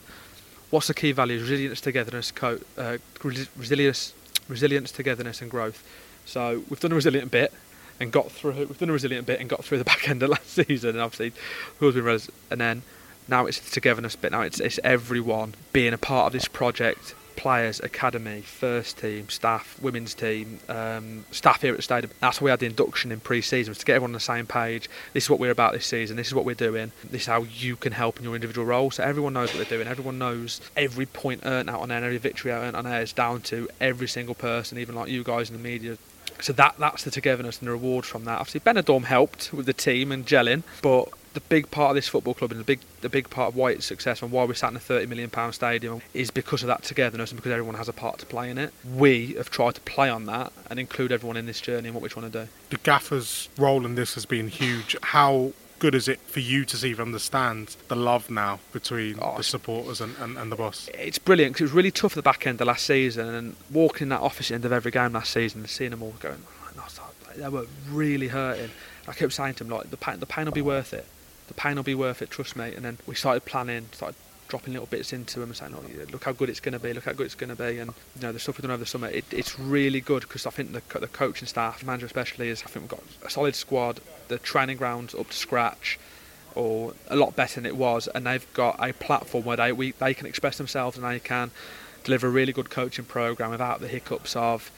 [0.70, 1.42] what's the key values?
[1.42, 4.12] Resilience, togetherness, co- uh, resilience,
[4.48, 5.82] resilience, togetherness, and growth.
[6.26, 7.52] So we've done a resilient bit
[8.00, 8.52] and got through.
[8.52, 11.00] We've done a resilient bit and got through the back end of last season, and
[11.00, 11.32] obviously,
[11.80, 12.82] who's been res- and then
[13.28, 14.32] now it's the togetherness bit.
[14.32, 17.14] Now it's it's everyone being a part of this project.
[17.36, 22.12] Players, academy, first team, staff, women's team, um, staff here at the stadium.
[22.20, 24.88] That's why we had the induction in pre-season to get everyone on the same page.
[25.12, 26.16] This is what we're about this season.
[26.16, 26.92] This is what we're doing.
[27.02, 28.90] This is how you can help in your individual role.
[28.90, 29.88] So everyone knows what they're doing.
[29.88, 33.40] Everyone knows every point earned out on air, every victory earned on air is down
[33.42, 35.98] to every single person, even like you guys in the media.
[36.40, 38.40] So that that's the togetherness and the reward from that.
[38.40, 42.32] Obviously, Benidorm helped with the team and gelling, but the big part of this football
[42.34, 44.70] club and the big the big part of why it's successful and why we're sat
[44.70, 47.88] in a 30 million pound stadium is because of that togetherness and because everyone has
[47.88, 48.72] a part to play in it.
[48.94, 52.02] We have tried to play on that and include everyone in this journey and what
[52.02, 52.48] we're trying to do.
[52.70, 54.96] The gaffer's role in this has been huge.
[55.02, 59.36] How good is it for you to see and understand the love now between Oh,
[59.36, 60.88] the supporters and, and, and the boss?
[60.94, 63.56] It's brilliant because it was really tough at the back end of last season and
[63.70, 66.42] walking in that office end of every game last season and seeing them all going,
[66.48, 66.84] "Oh, no,
[67.36, 68.70] they were really hurting.
[69.06, 71.06] I kept saying to them like the pain, the pain will be worth it.
[71.48, 72.30] The pain will be worth it.
[72.30, 72.74] Trust me.
[72.74, 74.16] And then we started planning, started
[74.48, 76.92] dropping little bits into them and saying, oh, look how good it's going to be.
[76.92, 77.78] Look how good it's going to be.
[77.78, 80.46] And you know the stuff we've done over the summer, it, it's really good because
[80.46, 83.54] I think the the coaching staff, manager especially, is I think we've got a solid
[83.54, 84.00] squad.
[84.28, 85.98] The training grounds up to scratch
[86.54, 89.92] or a lot better than it was, and they've got a platform where they we,
[89.92, 91.50] they can express themselves and they can
[92.04, 94.70] deliver a really good coaching program without the hiccups of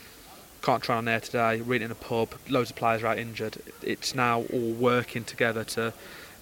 [0.63, 3.59] can't train on there today, reading in a pub, loads of players are out injured.
[3.83, 5.93] It's now all working together to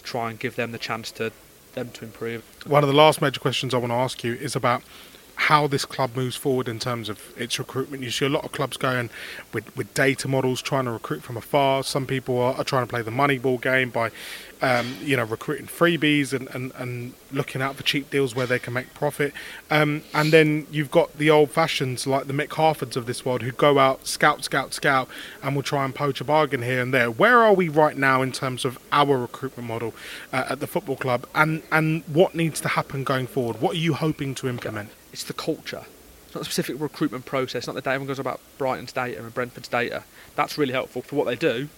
[0.04, 1.32] try and give them the chance to
[1.74, 2.44] them to improve.
[2.66, 4.82] One of the last major questions I want to ask you is about
[5.36, 8.02] how this club moves forward in terms of its recruitment.
[8.02, 9.10] You see a lot of clubs going
[9.52, 11.82] with, with data models, trying to recruit from afar.
[11.82, 14.10] Some people are, are trying to play the money ball game by,
[14.62, 18.58] um, you know, recruiting freebies and, and, and looking out for cheap deals where they
[18.58, 19.32] can make profit.
[19.70, 23.42] Um, and then you've got the old fashions like the Mick Harfords of this world
[23.42, 25.08] who go out, scout, scout, scout,
[25.42, 27.10] and will try and poach a bargain here and there.
[27.10, 29.94] Where are we right now in terms of our recruitment model
[30.32, 33.60] uh, at the football club and, and what needs to happen going forward?
[33.60, 34.90] What are you hoping to implement?
[35.14, 35.84] It's the culture.
[36.26, 37.68] It's not the specific recruitment process.
[37.68, 37.94] Not the data.
[37.94, 40.02] Everyone goes about Brighton's data and Brentford's data.
[40.34, 41.68] That's really helpful for what they do.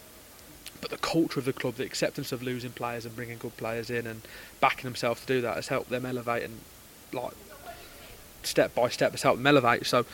[0.80, 3.90] But the culture of the club, the acceptance of losing players and bringing good players
[3.90, 4.22] in and
[4.58, 6.60] backing themselves to do that has helped them elevate and
[7.12, 7.34] like
[8.42, 9.84] step by step has helped them elevate.
[9.84, 10.06] So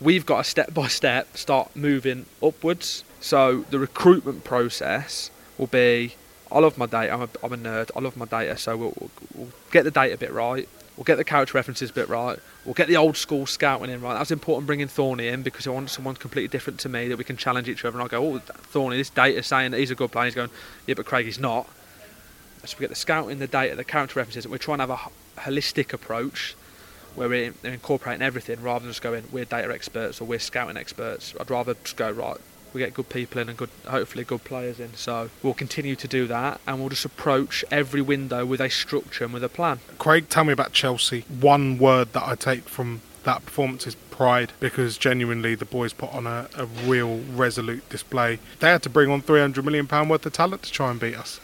[0.00, 3.02] we've got to step by step start moving upwards.
[3.18, 6.14] So the recruitment process will be
[6.52, 7.12] I love my data.
[7.12, 7.90] I'm a, I'm a nerd.
[7.96, 8.56] I love my data.
[8.56, 10.68] So we'll, we'll, we'll get the data a bit right.
[10.98, 12.40] We'll get the character references bit right.
[12.64, 14.14] We'll get the old school scouting in right.
[14.14, 17.22] That's important bringing Thorny in because I want someone completely different to me that we
[17.22, 17.96] can challenge each other.
[17.96, 20.24] And I go, oh, Thorny, this data saying that he's a good player.
[20.24, 20.50] He's going,
[20.88, 21.68] yeah, but Craig, he's not.
[22.64, 24.90] So we get the scouting, the data, the character references, and we're trying to have
[24.90, 26.56] a holistic approach
[27.14, 30.76] where we're we're incorporating everything rather than just going, we're data experts or we're scouting
[30.76, 31.32] experts.
[31.38, 32.38] I'd rather just go, right,
[32.72, 34.94] we get good people in and good, hopefully good players in.
[34.94, 39.24] So we'll continue to do that and we'll just approach every window with a structure
[39.24, 39.80] and with a plan.
[39.98, 41.24] Craig, tell me about Chelsea.
[41.28, 46.12] One word that I take from that performance is pride because genuinely the boys put
[46.12, 48.38] on a, a real resolute display.
[48.60, 51.40] They had to bring on £300 million worth of talent to try and beat us.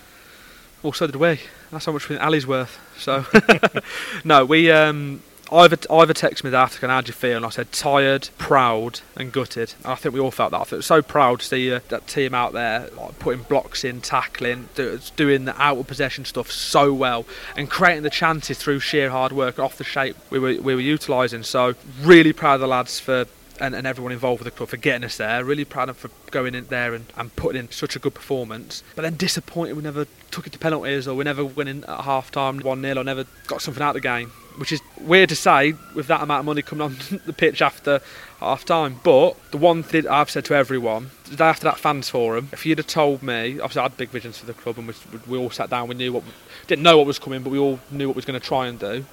[0.83, 1.41] Well, so did we.
[1.71, 2.79] That's how much we think Ali's worth.
[2.99, 3.25] So,
[4.25, 7.37] no, we um, Ivor, Ivor texted me that after, how do you feel?
[7.37, 9.75] And I said, tired, proud, and gutted.
[9.83, 10.61] And I think we all felt that.
[10.61, 14.01] I felt so proud to see uh, that team out there like, putting blocks in,
[14.01, 17.27] tackling, do, doing the out of possession stuff so well,
[17.57, 20.81] and creating the chances through sheer hard work off the shape we were, we were
[20.81, 21.43] utilising.
[21.43, 23.27] So, really proud of the lads for
[23.61, 25.45] and, and, everyone involved with the club for getting us there.
[25.45, 28.13] Really proud of them for going in there and, and putting in such a good
[28.13, 28.83] performance.
[28.97, 32.01] But then disappointed we never took it to penalties or we never went in at
[32.01, 35.29] half time 1 0 or never got something out of the game which is weird
[35.29, 38.01] to say with that amount of money coming on the pitch after
[38.41, 39.01] half time.
[39.03, 42.65] But the one thing I've said to everyone, the day after that fans forum, if
[42.65, 44.95] you'd have told me, obviously I had big visions for the club and we,
[45.27, 46.25] we all sat down, we knew what,
[46.67, 48.79] didn't know what was coming, but we all knew what was going to try and
[48.79, 49.05] do.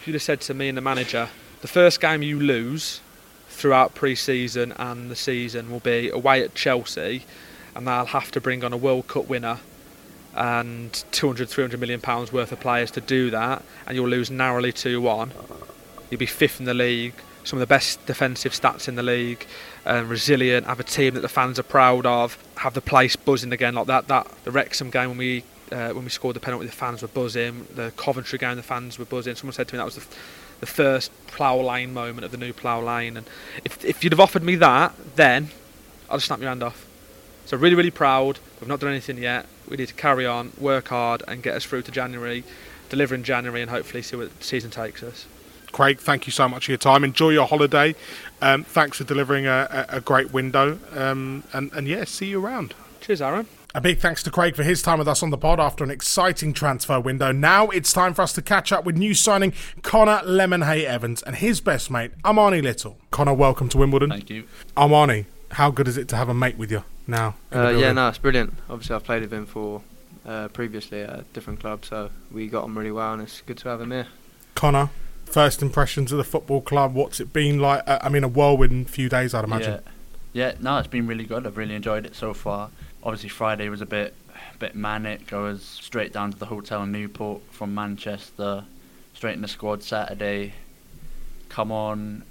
[0.00, 1.28] If you'd have said to me and the manager,
[1.60, 3.00] the first game you lose
[3.48, 7.24] throughout pre-season and the season will be away at Chelsea,
[7.74, 9.58] and they'll have to bring on a World Cup winner
[10.38, 14.72] and 200, 300 million pounds worth of players to do that, and you'll lose narrowly
[14.72, 15.32] 2 1.
[16.10, 19.46] You'll be fifth in the league, some of the best defensive stats in the league,
[19.84, 23.52] um, resilient, have a team that the fans are proud of, have the place buzzing
[23.52, 24.06] again like that.
[24.08, 27.08] That the Wrexham game when we uh, when we scored the penalty, the fans were
[27.08, 27.66] buzzing.
[27.74, 29.34] The Coventry game, the fans were buzzing.
[29.34, 30.06] Someone said to me that was the,
[30.60, 33.16] the first plough lane moment of the new plough lane.
[33.16, 33.28] And
[33.64, 35.48] if if you'd have offered me that, then
[36.08, 36.87] I'd have snapped your hand off.
[37.48, 38.38] So really, really proud.
[38.60, 39.46] We've not done anything yet.
[39.70, 42.44] We need to carry on, work hard, and get us through to January,
[42.90, 45.24] deliver in January, and hopefully see where the season takes us.
[45.72, 47.04] Craig, thank you so much for your time.
[47.04, 47.94] Enjoy your holiday.
[48.42, 50.78] Um, thanks for delivering a, a, a great window.
[50.94, 52.74] Um, and, and yeah, see you around.
[53.00, 53.46] Cheers, Aaron.
[53.74, 55.90] A big thanks to Craig for his time with us on the pod after an
[55.90, 57.32] exciting transfer window.
[57.32, 61.62] Now it's time for us to catch up with new signing Connor Lemonheigh-Evans and his
[61.62, 62.98] best mate, Armani Little.
[63.10, 64.10] Connor, welcome to Wimbledon.
[64.10, 64.44] Thank you.
[64.76, 66.84] Armani, how good is it to have a mate with you?
[67.08, 67.34] Now?
[67.52, 68.54] Uh, yeah, no, it's brilliant.
[68.68, 69.82] Obviously, I've played with him for
[70.26, 73.58] uh, previously at a different club, so we got on really well, and it's good
[73.58, 74.06] to have him here.
[74.54, 74.90] Connor,
[75.24, 76.94] first impressions of the football club.
[76.94, 77.82] What's it been like?
[77.86, 79.80] Uh, I mean, a whirlwind few days, I'd imagine.
[80.32, 80.50] Yeah.
[80.50, 81.46] yeah, no, it's been really good.
[81.46, 82.70] I've really enjoyed it so far.
[83.02, 84.14] Obviously, Friday was a bit,
[84.58, 85.32] bit manic.
[85.32, 88.64] I was straight down to the hotel in Newport from Manchester,
[89.14, 90.54] straight in the squad Saturday.
[91.48, 92.24] Come on,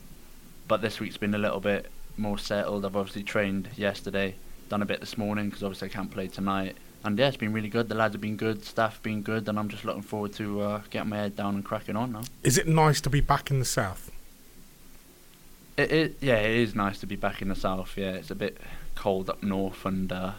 [0.68, 2.86] but this week's been a little bit more settled.
[2.86, 4.36] I've obviously trained yesterday
[4.70, 6.76] done a bit this morning because obviously I can't play tonight.
[7.04, 7.90] And yeah, it's been really good.
[7.90, 10.62] The lads have been good, staff have been good, and I'm just looking forward to
[10.62, 12.24] uh, getting my head down and cracking on now.
[12.44, 14.12] Is it nice to be back in the south?
[15.78, 17.94] It, it yeah, it is nice to be back in the south.
[17.96, 18.58] Yeah, it's a bit
[18.96, 20.32] cold up north, and uh,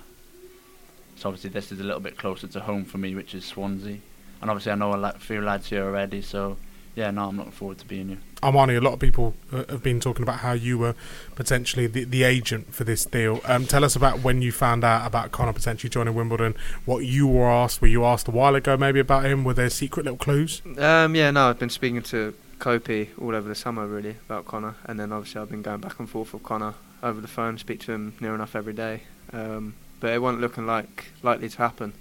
[1.16, 3.98] so obviously this is a little bit closer to home for me, which is Swansea.
[4.40, 6.56] And obviously I know a few lads here already, so
[6.98, 8.18] yeah, no, I'm looking forward to being here.
[8.42, 10.96] Armani, a lot of people uh, have been talking about how you were
[11.36, 13.40] potentially the, the agent for this deal.
[13.44, 16.56] Um, tell us about when you found out about Connor potentially joining Wimbledon.
[16.86, 17.80] What you were asked?
[17.80, 19.44] Were you asked a while ago maybe about him?
[19.44, 20.60] Were there secret little clues?
[20.76, 24.74] Um, yeah, no, I've been speaking to Copey all over the summer really about Connor,
[24.84, 27.78] and then obviously I've been going back and forth with Connor over the phone, speak
[27.82, 29.02] to him near enough every day.
[29.32, 31.92] Um, but it wasn't looking like likely to happen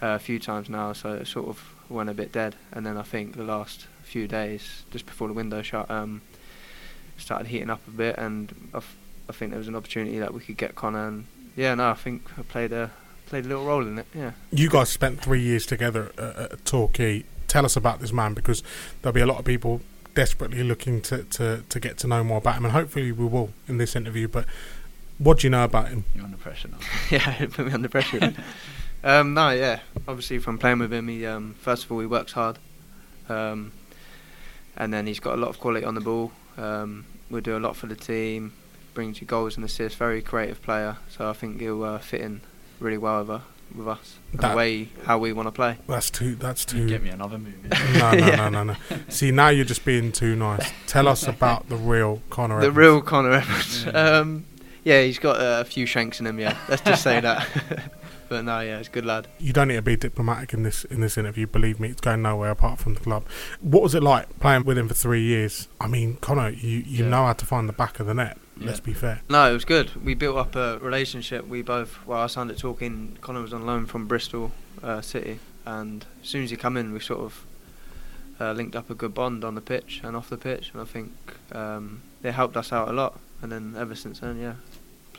[0.00, 2.54] uh, a few times now, so it sort of went a bit dead.
[2.72, 6.20] And then I think the last few days, just before the window shut, um,
[7.16, 8.96] started heating up a bit, and I, f-
[9.28, 11.06] I think there was an opportunity that we could get Connor.
[11.06, 12.90] And yeah, no, I think I played a
[13.26, 14.06] played a little role in it.
[14.12, 14.32] Yeah.
[14.50, 17.24] You guys spent three years together at, at Torquay.
[17.46, 18.62] Tell us about this man because
[19.00, 19.80] there'll be a lot of people
[20.14, 23.50] desperately looking to, to, to get to know more about him, and hopefully we will
[23.68, 24.26] in this interview.
[24.26, 24.46] But
[25.18, 26.04] what do you know about him?
[26.14, 26.78] You're under pressure now.
[27.10, 28.34] yeah, put me under pressure.
[29.04, 29.80] um, no, yeah.
[30.08, 32.58] Obviously, from playing with him, he um, first of all he works hard.
[33.28, 33.70] Um,
[34.80, 36.32] and then he's got a lot of quality on the ball.
[36.56, 38.54] Um, will do a lot for the team,
[38.94, 39.96] brings you goals and assists.
[39.96, 42.40] Very creative player, so I think he'll uh, fit in
[42.80, 43.40] really well with, uh,
[43.74, 44.18] with us.
[44.32, 45.76] the way how we want to play.
[45.86, 46.34] That's too.
[46.34, 46.88] That's too.
[46.88, 47.68] get me another movie.
[47.98, 48.36] no, no, yeah.
[48.36, 48.76] no, no, no.
[49.10, 50.72] See, now you're just being too nice.
[50.86, 52.56] Tell us about the real Connor.
[52.60, 52.76] The Evans.
[52.78, 53.84] real Connor Evans.
[53.84, 53.90] Yeah.
[54.20, 54.46] Um,
[54.82, 56.38] yeah, he's got uh, a few shanks in him.
[56.40, 57.46] Yeah, let's just say that.
[58.30, 59.26] But no, yeah, it's a good lad.
[59.40, 61.48] You don't need to be diplomatic in this in this interview.
[61.48, 63.24] Believe me, it's going nowhere apart from the club.
[63.60, 65.66] What was it like playing with him for three years?
[65.80, 67.10] I mean, Connor, you, you yeah.
[67.10, 68.38] know how to find the back of the net.
[68.56, 68.68] Yeah.
[68.68, 69.22] Let's be fair.
[69.28, 69.96] No, it was good.
[70.04, 71.48] We built up a relationship.
[71.48, 73.18] We both, well, I signed it talking.
[73.20, 76.92] Connor was on loan from Bristol uh, City, and as soon as he come in,
[76.92, 77.44] we sort of
[78.40, 80.84] uh, linked up a good bond on the pitch and off the pitch, and I
[80.84, 81.12] think
[81.50, 83.18] um, it helped us out a lot.
[83.42, 84.54] And then ever since then, yeah,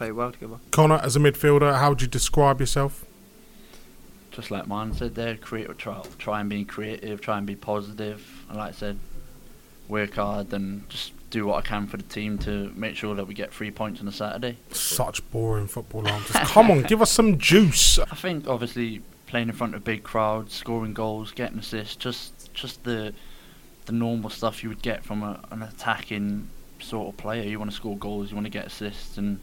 [0.01, 0.57] play well together.
[0.71, 3.05] Connor, as a midfielder, how would you describe yourself?
[4.31, 8.45] Just like mine said there, creative, try, try and be creative, try and be positive.
[8.49, 8.97] And like I said,
[9.87, 13.27] work hard and just do what I can for the team to make sure that
[13.27, 14.57] we get three points on a Saturday.
[14.71, 16.49] Such boring football answers.
[16.49, 17.99] Come on, give us some juice.
[18.11, 22.83] I think obviously playing in front of big crowds, scoring goals, getting assists, just just
[22.85, 23.13] the
[23.85, 27.43] the normal stuff you would get from a, an attacking sort of player.
[27.43, 29.39] You want to score goals, you want to get assists, and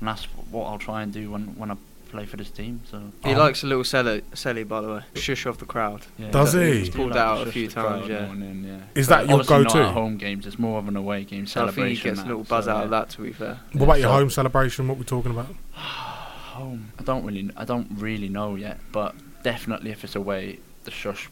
[0.00, 1.76] and that's what I'll try and do when when I
[2.10, 2.80] play for this team.
[2.90, 3.38] So He Oh.
[3.38, 5.00] likes a little celly, celly, by the way.
[5.14, 6.06] Shush off the crowd.
[6.18, 6.78] yeah, Does he?
[6.78, 8.30] he's Pulled like out a few times, yeah.
[8.32, 8.78] in, yeah.
[9.00, 9.64] Is But that your go-to?
[9.64, 10.46] Not at home games.
[10.46, 12.70] It's more of an away game So I think he gets a little buzz so,
[12.72, 13.60] out of that, to be fair.
[13.72, 14.88] What about your so- home celebration?
[14.88, 15.54] What we're talking about?
[15.76, 16.92] Home.
[16.98, 17.50] I don't really.
[17.56, 21.28] I don't really know yet, but definitely if it's away, the shush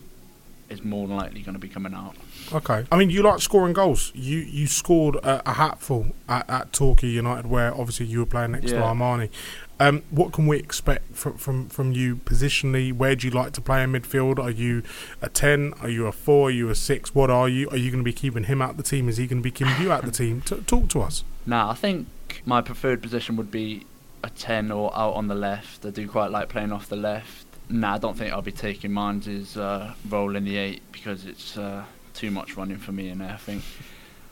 [0.68, 2.14] is more than likely going to be coming out.
[2.52, 2.84] Okay.
[2.90, 4.12] I mean, you like scoring goals.
[4.14, 8.52] You you scored a, a hatful at, at Torquay United, where obviously you were playing
[8.52, 8.82] next to Yeah.
[8.82, 9.30] Armani.
[9.78, 12.92] Um, what can we expect from, from from you positionally?
[12.92, 14.38] Where do you like to play in midfield?
[14.38, 14.82] Are you
[15.20, 15.74] a ten?
[15.82, 16.48] Are you a four?
[16.48, 17.14] Are you a six?
[17.14, 17.68] What are you?
[17.70, 19.08] Are you going to be keeping him out the team?
[19.08, 20.40] Is he going to be keeping you out the team?
[20.40, 21.24] T- talk to us.
[21.44, 22.08] Nah, I think
[22.46, 23.84] my preferred position would be
[24.24, 25.84] a 10 or out on the left.
[25.84, 27.45] I do quite like playing off the left.
[27.68, 31.56] Nah, I don't think I'll be taking Mines' uh, role in the 8 because it's
[31.58, 33.64] uh, too much running for me in there, I think.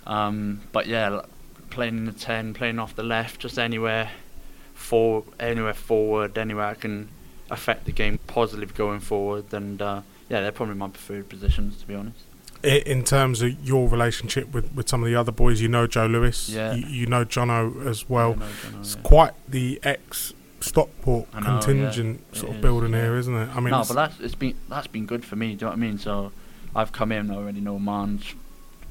[0.07, 1.23] Um, but yeah,
[1.71, 4.11] playing in the 10, playing off the left, just anywhere,
[4.75, 7.09] for, anywhere forward, anywhere I can
[7.51, 9.53] affect the game positive going forward.
[9.53, 12.21] And uh, yeah, they're probably my preferred positions, to be honest.
[12.63, 16.07] In terms of your relationship with, with some of the other boys, you know Joe
[16.07, 16.49] Lewis.
[16.49, 16.73] Yeah.
[16.73, 18.33] You, you know Jono as well.
[18.33, 19.03] I know, I know, It's yeah.
[19.03, 20.33] quite the ex
[20.65, 21.61] Stockport know, yeah.
[21.61, 23.03] contingent It sort of is, building yeah.
[23.03, 23.49] here, isn't it?
[23.55, 25.49] I mean, no, but that's it's been that's been good for me.
[25.49, 25.99] Do you know what I mean?
[25.99, 26.33] So
[26.75, 28.37] I've come in I already know Mange.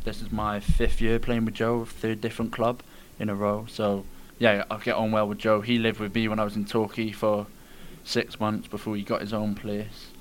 [0.03, 2.81] This is my fifth year playing with Joe, third different club
[3.19, 3.65] in a row.
[3.69, 4.05] So
[4.39, 5.61] yeah, I get on well with Joe.
[5.61, 7.47] He lived with me when I was in Torquay for
[8.03, 10.11] six months before he got his own place.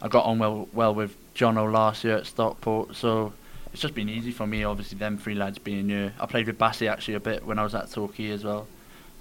[0.00, 2.96] I got on well well with Jono last year at Stockport.
[2.96, 3.32] So
[3.72, 4.64] it's just been easy for me.
[4.64, 6.14] Obviously, them three lads being here.
[6.18, 8.66] I played with Bassi actually a bit when I was at Torquay as well.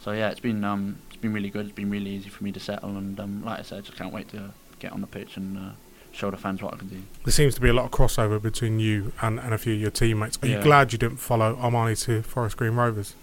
[0.02, 1.66] So yeah, it's been um, been really good.
[1.66, 3.98] It's been really easy for me to settle, and um, like I said, I just
[3.98, 5.72] can't wait to get on the pitch and uh,
[6.12, 7.02] show the fans what I can do.
[7.24, 9.82] there seems to be a lot of crossover between you and, and a few of
[9.82, 10.38] your teammates.
[10.44, 13.16] Are you glad you didn't follow Armani to Forest Green Rovers?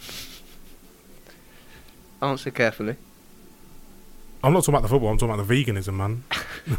[2.20, 2.96] Answer carefully.
[4.44, 5.10] I'm not talking about the football.
[5.10, 6.24] I'm talking about the veganism, man.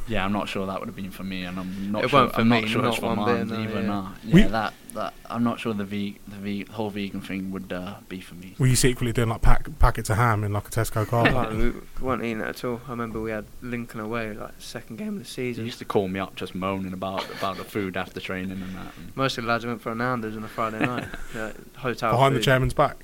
[0.07, 2.21] Yeah, I'm not sure that would have been for me, and I'm not It sure.
[2.21, 3.81] won't for I'm me, not sure it's for one bit, Mines no, either.
[3.81, 3.87] yeah.
[3.87, 4.09] Nah.
[4.23, 7.73] Yeah, We- that that I'm not sure the ve- the ve- whole vegan thing would
[7.73, 8.55] uh, be for me.
[8.59, 11.27] Were you secretly doing like pack, packets of ham in like a Tesco car?
[11.27, 11.73] Oh, we
[12.05, 12.79] weren't eating it at all.
[12.87, 15.53] I remember we had Lincoln away, like second game of the season.
[15.53, 15.65] season.
[15.65, 18.93] used to call me up just moaning about about the food after training and that.
[18.97, 21.07] And Most of the lads went for an Nando's on a Friday night.
[21.35, 22.97] Yeah, hotel Behind the chairman's back.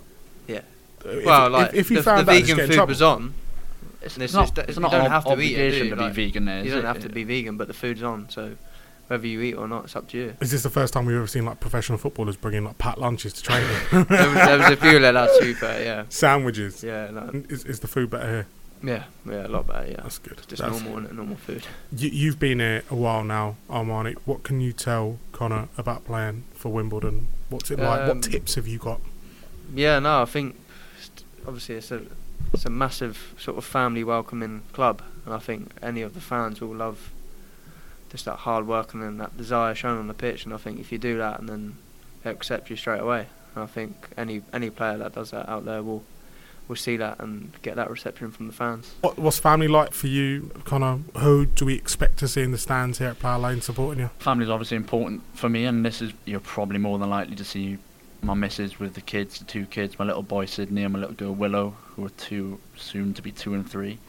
[0.47, 0.61] Yeah.
[1.05, 2.89] Uh, If, well, if- like if, you the, found the out, vegan food trouble.
[2.91, 3.33] was on.
[4.01, 5.63] It's, This not is the- it's you not don't an have to eat it, do
[5.65, 5.95] obligation you?
[5.95, 6.45] to be vegan.
[6.45, 6.85] There, You don't it?
[6.85, 8.29] have to be vegan, but the food's on.
[8.29, 8.55] So
[9.07, 10.33] whether you eat or not, it's up to you.
[10.39, 13.33] Is this the first time we've ever seen like professional footballers bringing like packed lunches
[13.33, 13.67] to training?
[13.91, 16.03] there, was, there was a few of that too fair, yeah.
[16.09, 16.83] Sandwiches.
[16.83, 18.47] Yeah, no, Is, is the food better here?
[18.81, 20.01] yeah, yeah, a lot better, yeah.
[20.03, 20.33] That's good.
[20.37, 21.65] It's just That's- normal, is Normal food.
[21.91, 24.15] You, you've been here a while now, Armani.
[24.25, 27.27] What can you tell Connor about playing for Wimbledon?
[27.49, 28.01] What's it like?
[28.01, 29.01] Um, what tips have you got?
[29.75, 30.55] Yeah, no, I think
[31.47, 32.03] obviously it's a
[32.53, 36.61] it's a massive sort of family welcoming club, and I think any of the fans
[36.61, 37.11] will love
[38.09, 40.45] just that hard work and then that desire shown on the pitch.
[40.45, 41.77] And I think if you do that, and then
[42.23, 43.27] they accept you straight away.
[43.55, 46.03] And I think any any player that does that out there will
[46.67, 48.93] will see that and get that reception from the fans.
[49.01, 50.99] What, what's family like for you, Connor?
[51.17, 54.09] Who do we expect to see in the stands here at Plough Lane supporting you?
[54.19, 57.43] Family is obviously important for me, and this is you're probably more than likely to
[57.43, 57.79] see
[58.21, 61.15] my missus with the kids, the two kids, my little boy Sydney and my little
[61.15, 63.99] girl Willow, who are two soon to be two and three.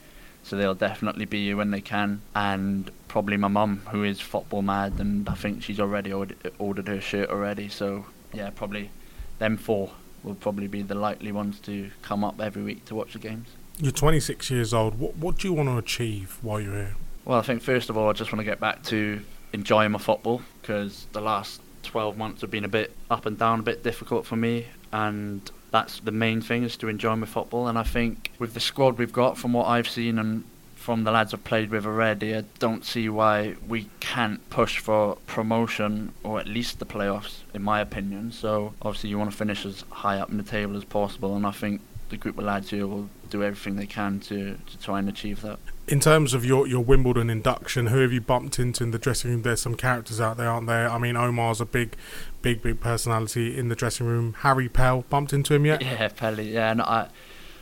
[0.43, 4.63] So they'll definitely be here when they can, and probably my mum, who is football
[4.63, 7.69] mad, and I think she's already ordered, ordered her shirt already.
[7.69, 8.89] So yeah, probably
[9.37, 9.91] them four
[10.23, 13.49] will probably be the likely ones to come up every week to watch the games.
[13.77, 14.99] You're 26 years old.
[14.99, 16.95] What what do you want to achieve while you're here?
[17.25, 19.21] Well, I think first of all, I just want to get back to
[19.53, 23.59] enjoying my football because the last 12 months have been a bit up and down,
[23.59, 27.67] a bit difficult for me, and that's the main thing is to enjoy my football.
[27.67, 30.43] And I think with the squad we've got, from what I've seen and
[30.75, 35.15] from the lads I've played with already, I don't see why we can't push for
[35.27, 38.31] promotion or at least the playoffs, in my opinion.
[38.31, 41.45] So obviously, you want to finish as high up in the table as possible, and
[41.45, 44.99] I think the group of lads here will do everything they can to, to try
[44.99, 45.59] and achieve that.
[45.87, 49.31] In terms of your, your Wimbledon induction, who have you bumped into in the dressing
[49.31, 49.41] room?
[49.41, 50.89] There's some characters out there, aren't there?
[50.89, 51.95] I mean, Omar's a big,
[52.41, 54.35] big, big personality in the dressing room.
[54.39, 55.81] Harry Pell, bumped into him yet?
[55.81, 56.53] Yeah, Pelly.
[56.53, 57.09] Yeah, and I,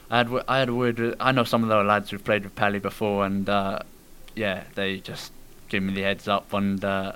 [0.09, 0.99] I had I had a word.
[0.99, 3.79] With, I know some of the lads who've played with Pelly before, and uh,
[4.35, 5.31] yeah, they just
[5.69, 6.51] give me the heads up.
[6.53, 7.13] And uh,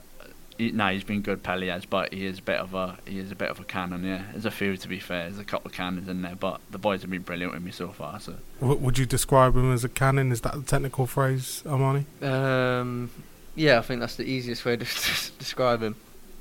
[0.66, 3.20] he, nah, he's been good, Pelly has, but he is a bit of a he
[3.20, 4.04] is a bit of a cannon.
[4.04, 5.24] Yeah, there's a few to be fair.
[5.24, 7.72] There's a couple of cannons in there, but the boys have been brilliant with me
[7.72, 8.20] so far.
[8.20, 10.32] So W- would you describe him as a cannon?
[10.32, 12.06] Is that the technical phrase, Armani?
[12.24, 13.10] Um,
[13.56, 14.86] yeah, I think that's the easiest way to
[15.40, 15.96] describe him.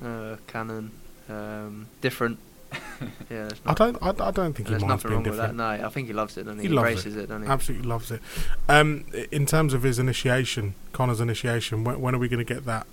[0.04, 0.90] uh, Cannon,
[1.28, 2.38] um, different.
[3.02, 3.98] yeah, there's, I don't.
[4.02, 5.52] I, I don't think he there's minds nothing being wrong with that.
[5.52, 5.80] different.
[5.80, 7.48] No, I think he loves it, and he, He loves embraces it, doesn't he?
[7.48, 8.22] Absolutely loves it.
[8.68, 12.64] Um, in terms of his initiation, Connor's initiation, when, when are we going to get
[12.64, 12.86] that?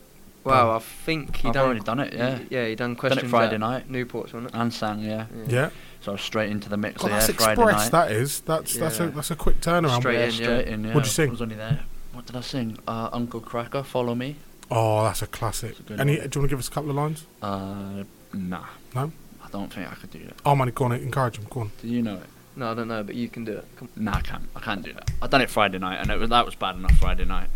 [0.43, 1.65] Well, I think he I've done.
[1.65, 2.39] already done it, yeah.
[2.49, 3.89] Yeah, he done questions Friday at night.
[3.89, 4.57] Newport's, wasn't it?
[4.57, 5.25] And sang, yeah.
[5.47, 5.69] Yeah.
[6.01, 7.01] So straight into the mix.
[7.01, 7.91] God, yeah, that's Friday express.
[7.91, 7.91] night.
[7.91, 8.39] That is.
[8.41, 9.99] That's that's a that's a quick turnaround.
[9.99, 10.35] Straight yeah, in, yeah.
[10.35, 10.83] straight in.
[10.85, 10.93] Yeah.
[10.93, 11.27] What'd you sing?
[11.27, 11.79] I was only there.
[12.13, 12.77] What did I sing?
[12.87, 14.37] Uh, Uncle Kracker, follow me.
[14.71, 15.71] Oh, that's a classic.
[15.71, 16.17] It's a good Any?
[16.19, 16.29] one.
[16.29, 17.25] Do you want to give us a couple of lines?
[17.41, 18.65] Uh, nah.
[18.95, 19.11] No?
[19.43, 20.35] I don't think I could do that.
[20.45, 21.47] Oh man, go on, encourage him.
[21.49, 21.71] Go on.
[21.81, 22.27] Do you know it?
[22.55, 23.65] No, I don't know, but you can do it.
[23.77, 24.43] Come Nah, I can't.
[24.55, 25.09] I can't do that.
[25.21, 27.49] I done it Friday night, and it was that was bad enough Friday night.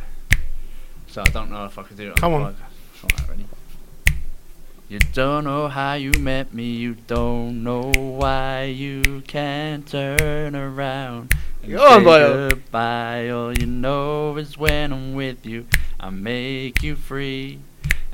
[1.07, 2.17] So I don't know if I could do it.
[2.17, 2.55] Come on.
[3.09, 3.15] Friday.
[3.25, 3.45] Alright, ready?
[4.89, 6.71] You don't know how you met me.
[6.73, 11.33] You don't know why you can't turn around.
[11.63, 12.49] and Go on, say boyo.
[12.49, 13.29] Goodbye.
[13.29, 15.65] All you know is when I'm with you,
[15.99, 17.59] I make you free.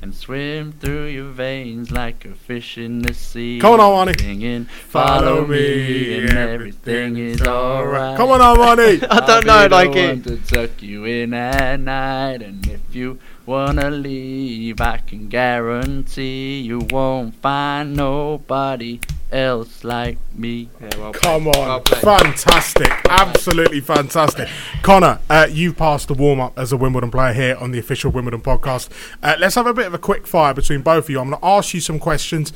[0.02, 3.60] And swim through your veins like a fish in the sea.
[3.60, 4.18] Come on, Armani.
[4.18, 8.16] Singing, follow me, and everything is alright.
[8.16, 9.06] Come on, Armani.
[9.12, 10.08] I don't I'll know be like the it.
[10.08, 13.20] one to tuck you in at night, and if you
[13.50, 19.00] wanna leave, I can guarantee you won't find nobody
[19.32, 20.70] else like me.
[20.82, 21.56] Yeah, well Come played.
[21.58, 22.02] on, Well played.
[22.02, 24.48] fantastic, absolutely fantastic.
[24.84, 28.12] Connor, uh, you've passed the warm up as a Wimbledon player here on the official
[28.12, 28.90] Wimbledon podcast.
[29.24, 31.20] Uh, let's have a bit of a quick fire between both of you.
[31.20, 32.54] I'm going to ask you some questions,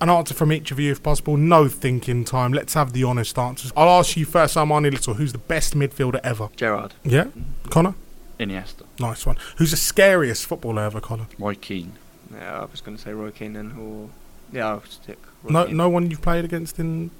[0.00, 1.36] an answer from each of you if possible.
[1.36, 2.52] No thinking time.
[2.52, 3.72] Let's have the honest answers.
[3.76, 6.50] I'll ask you first, Armani Little, who's the best midfielder ever?
[6.56, 6.92] Gerrard.
[7.04, 7.26] Yeah,
[7.70, 7.94] Connor.
[8.38, 9.36] Iniesta, Nice one.
[9.56, 11.26] Who's the scariest footballer ever, Connor?
[11.38, 11.92] Roy Keane,
[12.32, 14.10] Yeah, I was going to say Roy Keane then, or
[14.52, 15.18] yeah, I'll stick.
[15.42, 15.76] Roy No, Keane.
[15.76, 17.10] no one you've played against in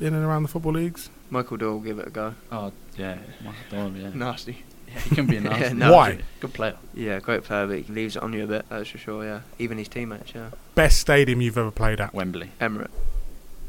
[0.00, 1.10] in and around the football leagues.
[1.28, 2.34] Michael Doyle, give it a go.
[2.52, 4.10] oh yeah, Michael Dorn, yeah.
[4.14, 4.64] Nasty.
[4.88, 5.62] yeah, he can be a nasty.
[5.62, 5.92] Yeah, no.
[5.92, 6.18] Why?
[6.40, 6.76] Good player.
[6.94, 8.64] Yeah, great player, but he leaves it on you a bit.
[8.68, 9.24] That's for sure.
[9.24, 10.34] Yeah, even his teammates.
[10.34, 12.14] Yeah, Best stadium you've ever played at?
[12.14, 12.88] Wembley, Emirates.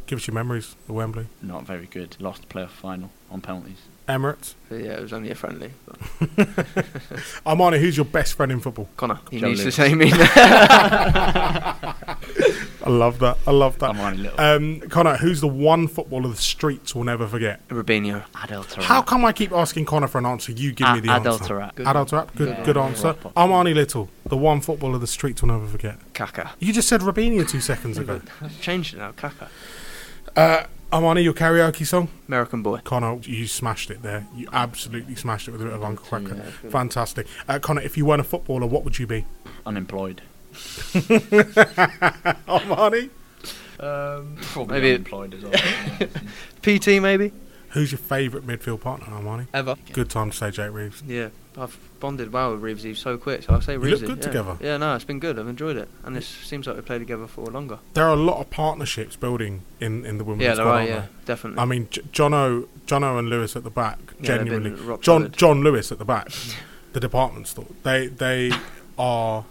[0.08, 1.28] Give us your memories of Wembley.
[1.42, 2.16] not very good.
[2.20, 3.78] Lost the playoff final on penalties.
[4.12, 4.54] Emirates.
[4.70, 5.72] Yeah, it was only a friendly.
[5.86, 6.00] But
[7.46, 8.88] Armani, who's your best friend in football?
[8.98, 9.76] Connor, he Joe needs to Lewis.
[9.76, 10.12] say me.
[12.84, 13.38] I love that.
[13.46, 13.90] I love that.
[13.92, 14.40] I'm only little.
[14.42, 17.66] Um, Connor, who's the one footballer the streets will never forget?
[17.68, 18.24] Robinho.
[18.44, 20.52] Adel How come I keep asking Connor for an answer?
[20.52, 21.54] You give A- me the Adel answer.
[21.56, 21.76] Taarabt.
[21.76, 22.28] Good Adel one.
[22.36, 22.64] Good, Yeah.
[22.64, 22.84] good Yeah.
[22.86, 23.14] answer.
[23.14, 23.40] Proper.
[23.40, 25.98] Armani Little, the one footballer the streets will never forget.
[26.14, 26.52] Kaka.
[26.60, 28.22] You just said Robinho two seconds ago.
[28.42, 29.12] I've changed it now.
[29.12, 29.50] Kaka.
[30.36, 32.10] Uh, Armani, your karaoke song?
[32.28, 32.80] American boy.
[32.84, 34.28] Connor, you smashed it there.
[34.36, 36.38] You absolutely smashed it with a bit of Uncle Kracker.
[36.38, 36.70] Yeah.
[36.70, 37.28] Fantastic.
[37.48, 39.26] Uh, Connor, if you weren't a footballer, what would you be?
[39.66, 40.22] Unemployed.
[42.48, 43.10] Armani?
[43.80, 45.54] Um, Probably Maybe- unemployed as well.
[46.62, 47.32] PT maybe.
[47.74, 49.48] Who's your favourite midfield partner, Armani?
[49.54, 49.76] Ever.
[49.94, 51.02] Good time to say Jake Reeves.
[51.08, 52.84] Yeah, I've bonded well with Reeves.
[52.84, 54.02] He's so quick, so I'll say You Reeves.
[54.02, 54.24] look good yeah.
[54.24, 54.58] together.
[54.60, 55.40] Yeah, no, it's been good.
[55.40, 57.80] I've enjoyed it, and it seems like we play together for longer.
[57.94, 60.90] There are a lot of partnerships building in, in the women's yeah, squad, they're aren't
[60.90, 61.10] Yeah, there?
[61.26, 61.60] definitely.
[61.62, 64.98] I mean, J- Jono, Jono and Lewis at the back, Yeah, genuinely.
[65.02, 65.32] John.
[65.32, 66.30] John Lewis at the back,
[66.94, 67.68] the department store.
[67.84, 68.52] They they
[69.00, 69.46] are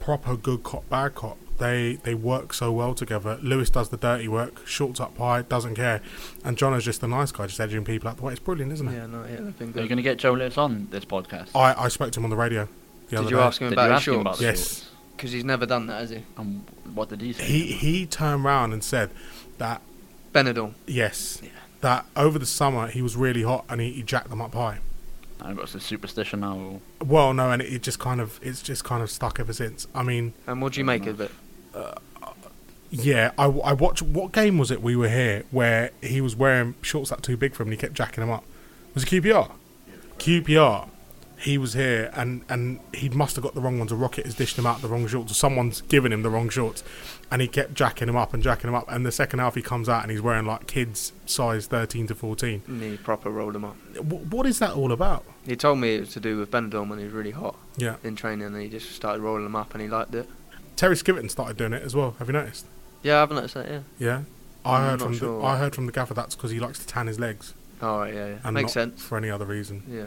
[0.00, 1.38] proper good cop, bad cop.
[1.58, 3.38] They they work so well together.
[3.42, 6.00] Lewis does the dirty work, shorts up high, doesn't care,
[6.44, 8.32] and John is just the nice guy, just edging people out the way.
[8.32, 8.92] It's brilliant, isn't it?
[8.92, 11.50] yeah, no, yeah, they've been Are you going to get Joe Lewis on this podcast?
[11.54, 12.68] I, I spoke to him on the radio
[13.08, 13.42] the other Did you day.
[13.42, 14.38] ask him Did about you his ask him about shorts?
[14.40, 14.90] the Yes.
[15.16, 16.24] Because he's never done that, has he?
[16.36, 17.44] And what did he say?
[17.44, 19.10] He he turned round and said
[19.58, 19.80] that
[20.32, 20.74] Benidorm.
[20.88, 21.50] yes, Yeah.
[21.82, 24.78] that over the summer he was really hot and he, he jacked them up high.
[25.40, 26.80] I've got some superstition now.
[27.04, 29.86] Well, no, and it, it just kind of it's just kind of stuck ever since.
[29.94, 31.30] I mean, And what do you make of it?
[32.90, 34.02] Yeah, I, I watched.
[34.02, 37.54] What game was it we were here where he was wearing shorts that too big
[37.54, 38.44] for him and he kept jacking them up?
[38.94, 39.50] Was it QPR?
[40.18, 40.88] QPR.
[41.36, 43.90] He was here and and he must have got the wrong ones.
[43.92, 46.48] A rocket has dished him out the wrong shorts, or someone's given him the wrong
[46.48, 46.82] shorts,
[47.30, 48.86] and he kept jacking him up and jacking him up.
[48.88, 52.14] And the second half he comes out and he's wearing like kids size thirteen to
[52.14, 52.62] fourteen.
[52.68, 53.76] And he proper rolled him up.
[53.94, 55.24] W- what is that all about?
[55.44, 57.96] He told me it was to do with Benidorm when he was really hot Yeah,
[58.04, 60.26] in training, and he just started rolling them up, and he liked it.
[60.76, 62.16] Terry Skiverton started doing it as well.
[62.18, 62.66] Have you noticed?
[63.02, 63.68] Yeah, I haven't noticed that.
[63.68, 63.80] Yeah.
[63.98, 64.20] Yeah,
[64.64, 65.40] I I'm heard from sure.
[65.40, 68.00] the, I heard from the gaffer that's because he likes to tan his legs All
[68.00, 68.14] right.
[68.14, 68.26] Yeah.
[68.28, 68.36] yeah.
[68.44, 69.02] and Makes not sense.
[69.02, 69.82] for any other reason.
[69.88, 70.06] Yeah.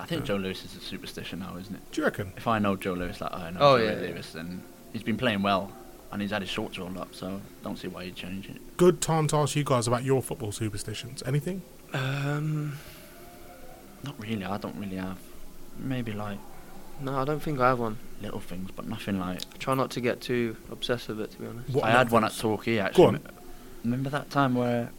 [0.00, 1.80] I think Joe Lewis is a superstition now, isn't it?
[1.90, 2.32] Do you reckon?
[2.36, 4.08] If I know Joe Lewis like I know Oh, Joe yeah, yeah.
[4.10, 5.72] Lewis, then he's been playing well
[6.12, 8.76] and he's had his shorts rolled up, so don't see why he'd change it.
[8.76, 11.22] Good time to ask you guys about your football superstitions.
[11.26, 11.62] Anything?
[11.92, 12.78] Um.
[14.04, 14.44] Not really.
[14.44, 15.18] I don't really have.
[15.78, 16.38] Maybe like
[17.00, 17.98] No, I don't think I have one.
[18.20, 19.40] little things, but nothing like.
[19.54, 21.70] I try not to get too obsessed with it, to be honest.
[21.70, 22.40] What I had one at things?
[22.42, 23.06] Torquay actually.
[23.06, 23.20] on.
[23.84, 24.90] Remember that time where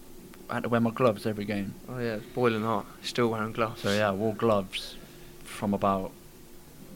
[0.49, 1.75] I had to wear my gloves every game?
[1.89, 2.85] Oh yeah, it's boiling hot.
[3.01, 3.81] Still wearing gloves.
[3.81, 4.95] So yeah, I wore gloves
[5.43, 6.11] from about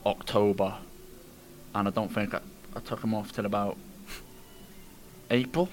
[0.05, 0.75] October,
[1.75, 2.39] and I don't think I,
[2.75, 3.77] I took them off till about
[5.29, 5.69] April.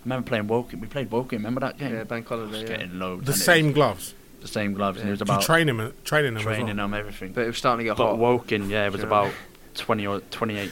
[0.00, 0.80] I remember playing Woking.
[0.80, 1.38] We played Woking.
[1.38, 1.92] Remember that game?
[1.92, 2.52] Yeah, bank holiday.
[2.60, 2.76] Just Yeah.
[2.78, 3.26] getting loads.
[3.26, 4.14] The and it same gloves.
[4.40, 5.24] Was the same gloves, and it was Yeah.
[5.24, 6.76] About train him, training them training well?
[6.76, 7.32] them, everything.
[7.32, 8.18] But it was starting to get But hot.
[8.18, 9.06] Woking, yeah, it was Yeah.
[9.08, 9.32] about
[9.74, 10.70] 20 or 28,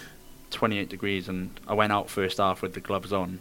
[0.51, 3.39] 28 degrees, and I went out first half with the gloves on,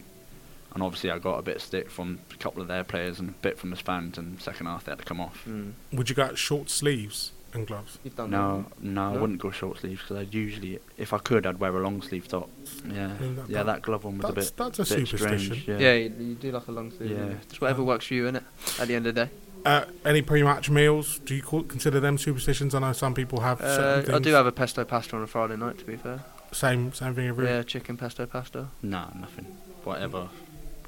[0.74, 3.30] and obviously I got a bit of stick from a couple of their players and
[3.30, 5.44] a bit from the fans, and second half they had to come off.
[5.48, 5.74] Mm.
[5.94, 7.98] Would you go short sleeves and gloves?
[8.04, 11.48] You've done No, no, I wouldn't go short sleeves because I'd usually, if I could,
[11.48, 12.50] I'd wear a long sleeve top.
[12.86, 14.82] Yeah, I mean, that- yeah, that- that glove one was a That's, bit, that's a
[14.96, 15.56] bit superstition.
[15.56, 15.68] strange.
[15.68, 15.78] Yeah.
[15.80, 17.12] Yeah, you, you do like a long sleeve.
[17.12, 17.18] Yeah.
[17.26, 17.34] Yeah.
[17.50, 18.44] It's whatever works for you, innit?
[18.80, 19.32] At the end of the day.
[19.68, 21.20] Uh, any pre-match meals?
[21.26, 22.74] Do you call, consider them superstitions?
[22.74, 23.60] I know some people have.
[23.60, 26.24] Uh, certain I do have a pesto pasta on a Friday night, to be fair.
[26.54, 27.46] same same thing every.
[27.46, 28.68] Yeah, chicken pesto pasta.
[28.82, 29.46] Nah, nothing.
[29.84, 30.30] Whatever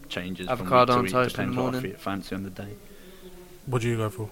[0.07, 0.47] changes.
[0.47, 1.99] Avocado from on week to week, toast in the depends what I morning.
[1.99, 2.73] fancy on the day.
[3.65, 4.30] What do you go for?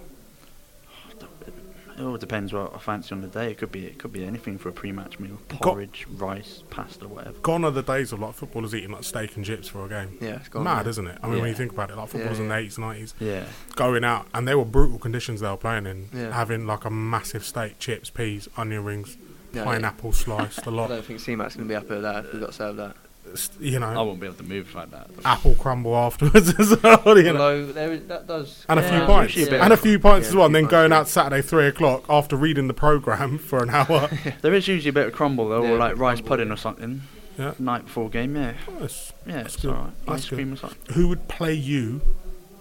[1.97, 3.49] It all depends what I fancy on the day.
[3.49, 7.07] It could be it could be anything for a pre-match meal: Got- porridge, rice, pasta,
[7.07, 7.39] whatever.
[7.39, 10.17] Gone are the days of like footballers eating like steak and chips for a game.
[10.21, 10.63] Yeah, it's gone.
[10.63, 10.89] Mad, now.
[10.91, 11.17] isn't it?
[11.23, 13.45] I mean, when you think about it, like footballers Yeah, in the eighties, nineties, Yeah,
[13.75, 16.09] going out, and they were brutal conditions they were playing in.
[16.13, 16.31] Yeah.
[16.31, 19.17] Having like a massive steak, chips, peas, onion rings,
[19.53, 20.91] Yeah, pineapple sliced, a lot.
[20.91, 22.95] I don't think C-Mac's going to be happy with that if we got served that.
[23.33, 23.49] S-
[23.79, 25.09] know, I won't be able to move like that.
[25.25, 27.17] apple crumble afterwards as well.
[27.17, 27.39] You know.
[27.39, 28.65] Although there is, that does.
[28.69, 30.45] And a Yeah, few there's pints, usually a and a few pints yeah, as well,
[30.47, 34.09] and then going pints, out Saturday three o'clock after reading the program for an hour.
[34.41, 36.57] There is usually a bit of crumble though, Yeah, or like bit rice pudding or
[36.57, 37.01] something.
[37.37, 37.53] Yeah.
[37.59, 39.13] Night before game, yeah, oh, Nice.
[39.27, 39.75] yeah, That's it's good.
[39.75, 39.93] alright.
[40.07, 40.35] That's Ice good.
[40.37, 40.95] cream or something.
[40.95, 42.01] Who would play you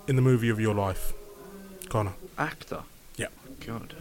[0.07, 1.15] in the movie of your life,
[1.89, 2.13] Connor?
[2.37, 2.81] Actor.
[3.17, 3.29] Yeah.
[3.67, 3.95] God.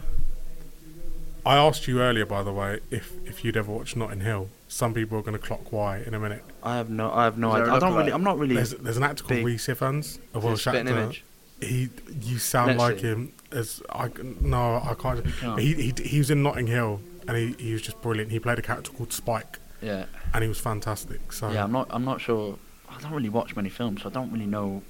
[1.46, 4.50] I asked you earlier, by the way, if if you'd ever watched Notting Hill.
[4.76, 6.44] Some people are going to clock why in a minute.
[6.62, 7.72] I have no, I have no Is idea.
[7.72, 7.98] a I don't lookalike?
[7.98, 8.54] really, I'm not really.
[8.56, 11.24] There's there's an actor called big- Rhys Ifans, a Is it Welsh spitting image.
[11.62, 11.88] He,
[12.20, 13.06] you sound Let's like see.
[13.06, 14.10] him as I
[14.42, 15.24] no, I can't.
[15.40, 15.58] can't.
[15.58, 18.30] He, he he was in Notting Hill, and he, he was just brilliant.
[18.30, 20.04] He played a character called Spike, yeah,
[20.34, 21.32] and he was fantastic.
[21.32, 21.64] So yeah.
[21.64, 22.58] I'm not, I'm not sure.
[22.90, 24.82] I don't really watch many films, so I don't really know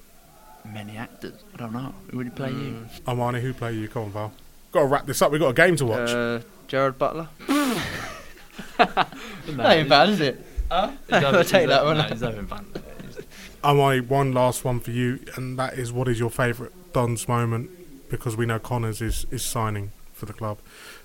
[0.64, 1.44] many actors.
[1.54, 1.94] I don't know.
[2.10, 2.56] Who would play you?
[2.56, 3.86] Mm, Armani, who play you?
[3.86, 4.32] Come on, pal.
[4.72, 5.30] Got to wrap this up.
[5.30, 6.10] We've got a game to watch.
[6.10, 7.28] Uh, Gerard Butler.
[8.78, 8.86] No,
[9.56, 10.44] That ain't bad, is it?
[10.70, 11.96] I'll take that one.
[13.62, 17.70] Armani, one last one for you, and that is what is your favourite Don's moment?
[18.08, 20.58] Because we know Connors is, is signing for the club.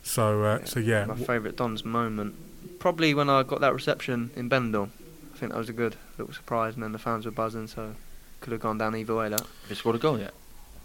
[0.04, 2.36] So uh, so yeah, My favourite Don's moment.
[2.80, 4.90] Probably when I got that reception in Benidorm.
[5.34, 7.96] I think that was a good little surprise, and then the fans were buzzing, so
[8.42, 9.30] could have gone down either way.
[9.30, 9.42] That.
[9.42, 10.34] Have you scored a goal yet?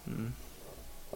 [0.08, 0.30] Mm.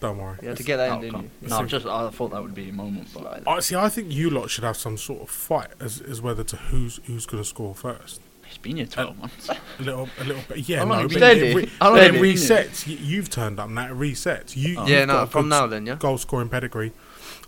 [0.01, 0.37] Don't worry.
[0.43, 1.31] You had to get that in, didn't you?
[1.49, 3.77] No, just I thought that would be a moment, but I see.
[3.77, 7.01] I think you lot should have some sort of fight as as whether to who's
[7.07, 8.21] who's going to score first.
[8.49, 9.49] it's been here 12 months.
[9.49, 10.69] A little, a little bit.
[10.69, 11.71] Yeah, How long no, have but you it, been re- here?
[11.81, 12.37] How long it have you been here?
[12.59, 12.87] resets.
[12.87, 13.87] You, you've turned up now.
[13.87, 14.57] It resets.
[14.57, 14.87] You, Oh.
[14.87, 15.95] Yeah, no, from now then, yeah.
[15.97, 16.93] goal scoring pedigree.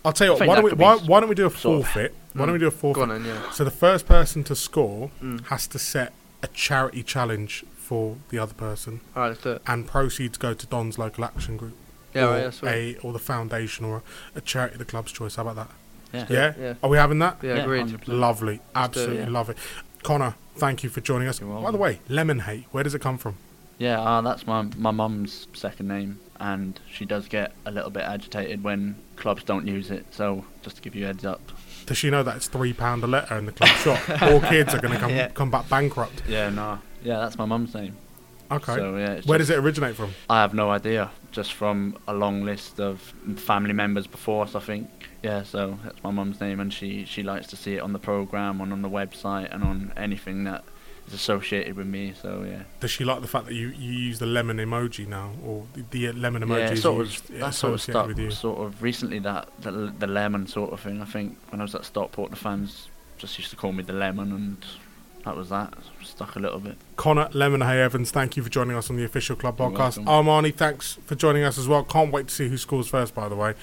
[0.05, 0.47] I'll tell you what.
[0.47, 2.15] Why don't we why, why don't we do a sort of- forfeit?
[2.33, 3.01] Why don't we do a Go forfeit?
[3.03, 3.51] on then, yeah.
[3.51, 5.45] So the first person to score Mm.
[5.47, 9.61] has to set a charity challenge for the other person, Alright, let's do it.
[9.67, 11.75] and proceeds go to Don's local action group,
[12.13, 14.03] Yeah, or right, that's a or the foundation, or
[14.35, 15.35] a charity the club's choice.
[15.35, 15.69] How about that?
[16.13, 16.25] Yeah.
[16.29, 16.73] Yeah, Yeah.
[16.83, 17.37] Are we having that?
[17.41, 17.87] Yeah, Yeah, agreed.
[17.87, 18.07] 100%.
[18.07, 19.29] Lovely, do it, absolutely yeah.
[19.29, 19.57] love it.
[20.03, 21.39] Connor, thank you for joining us.
[21.39, 22.65] You're By the way, Lemonheigh.
[22.71, 23.37] Where does it come from?
[23.79, 28.03] Yeah, uh, that's my my mum's second name, and she does get a little bit
[28.03, 30.05] agitated when clubs don't use it.
[30.11, 31.41] So just to give you a heads up.
[31.85, 34.21] Does she know that it's three pound a letter in the club shop?
[34.21, 35.29] All kids are going to come Yeah.
[35.29, 36.21] come back bankrupt.
[36.27, 36.79] Yeah, no.
[37.03, 37.97] Yeah, that's my mum's name.
[38.55, 38.75] Okay.
[38.75, 40.13] So yeah, Where just- does it originate from?
[40.29, 41.11] I have no idea.
[41.31, 42.99] Just from a long list of
[43.37, 44.89] family members before us, I think.
[45.23, 47.99] Yeah, so that's my mum's name, and she she likes to see it on the
[47.99, 50.63] program and on the website and on anything that
[51.07, 52.13] is associated with me.
[52.21, 52.63] So yeah.
[52.79, 55.83] Does she like the fact that you, you use the lemon emoji now, or the,
[55.91, 58.07] the lemon emoji yeah, sort of, that sort of stuff.
[58.07, 58.31] with you?
[58.31, 61.01] Sort of recently that the, the lemon sort of thing.
[61.01, 63.93] I think when I was at Stockport, the fans just used to call me the
[63.93, 64.65] lemon, and
[65.23, 65.73] that was that.
[66.01, 66.77] Stuck a little bit.
[66.95, 70.03] Connor Lemonheigh-Evans, thank you for joining us on the official club podcast.
[70.05, 71.83] Armani, thanks for joining us as well.
[71.83, 73.53] Can't wait to see who scores first, by the way.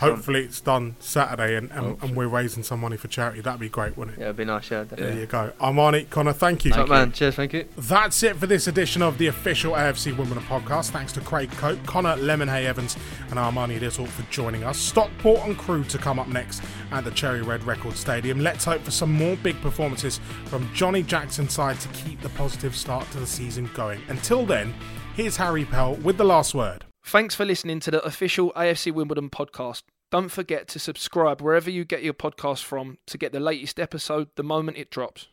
[0.00, 3.42] Hopefully it's done Saturday and, and, and we're raising some money for charity.
[3.42, 4.20] That'd be great, wouldn't it?
[4.20, 4.84] Yeah, it'd be nice, yeah.
[4.84, 5.52] There you go.
[5.60, 6.70] Armani, Connor, thank you.
[6.70, 7.66] Thank Top man, cheers, thank you.
[7.76, 10.90] That's it for this edition of the official AFC Wimbledon podcast.
[10.90, 12.96] Thanks to Craig Cope, Connor Lemonheigh-Evans,
[13.28, 14.78] and Armani Little for joining us.
[14.78, 18.40] Stockport and Crewe to come up next at the Cherry Red Record Stadium.
[18.40, 22.74] Let's hope for some more big performances from Johnnie Jackson's side to keep the positive
[22.74, 24.00] start to the season going.
[24.08, 24.72] Until then,
[25.14, 26.86] here's Harry Pell with the last word.
[27.02, 29.82] Thanks for listening to the official AFC Wimbledon podcast.
[30.10, 34.28] Don't forget to subscribe wherever you get your podcast from to get the latest episode
[34.36, 35.28] the moment it drops.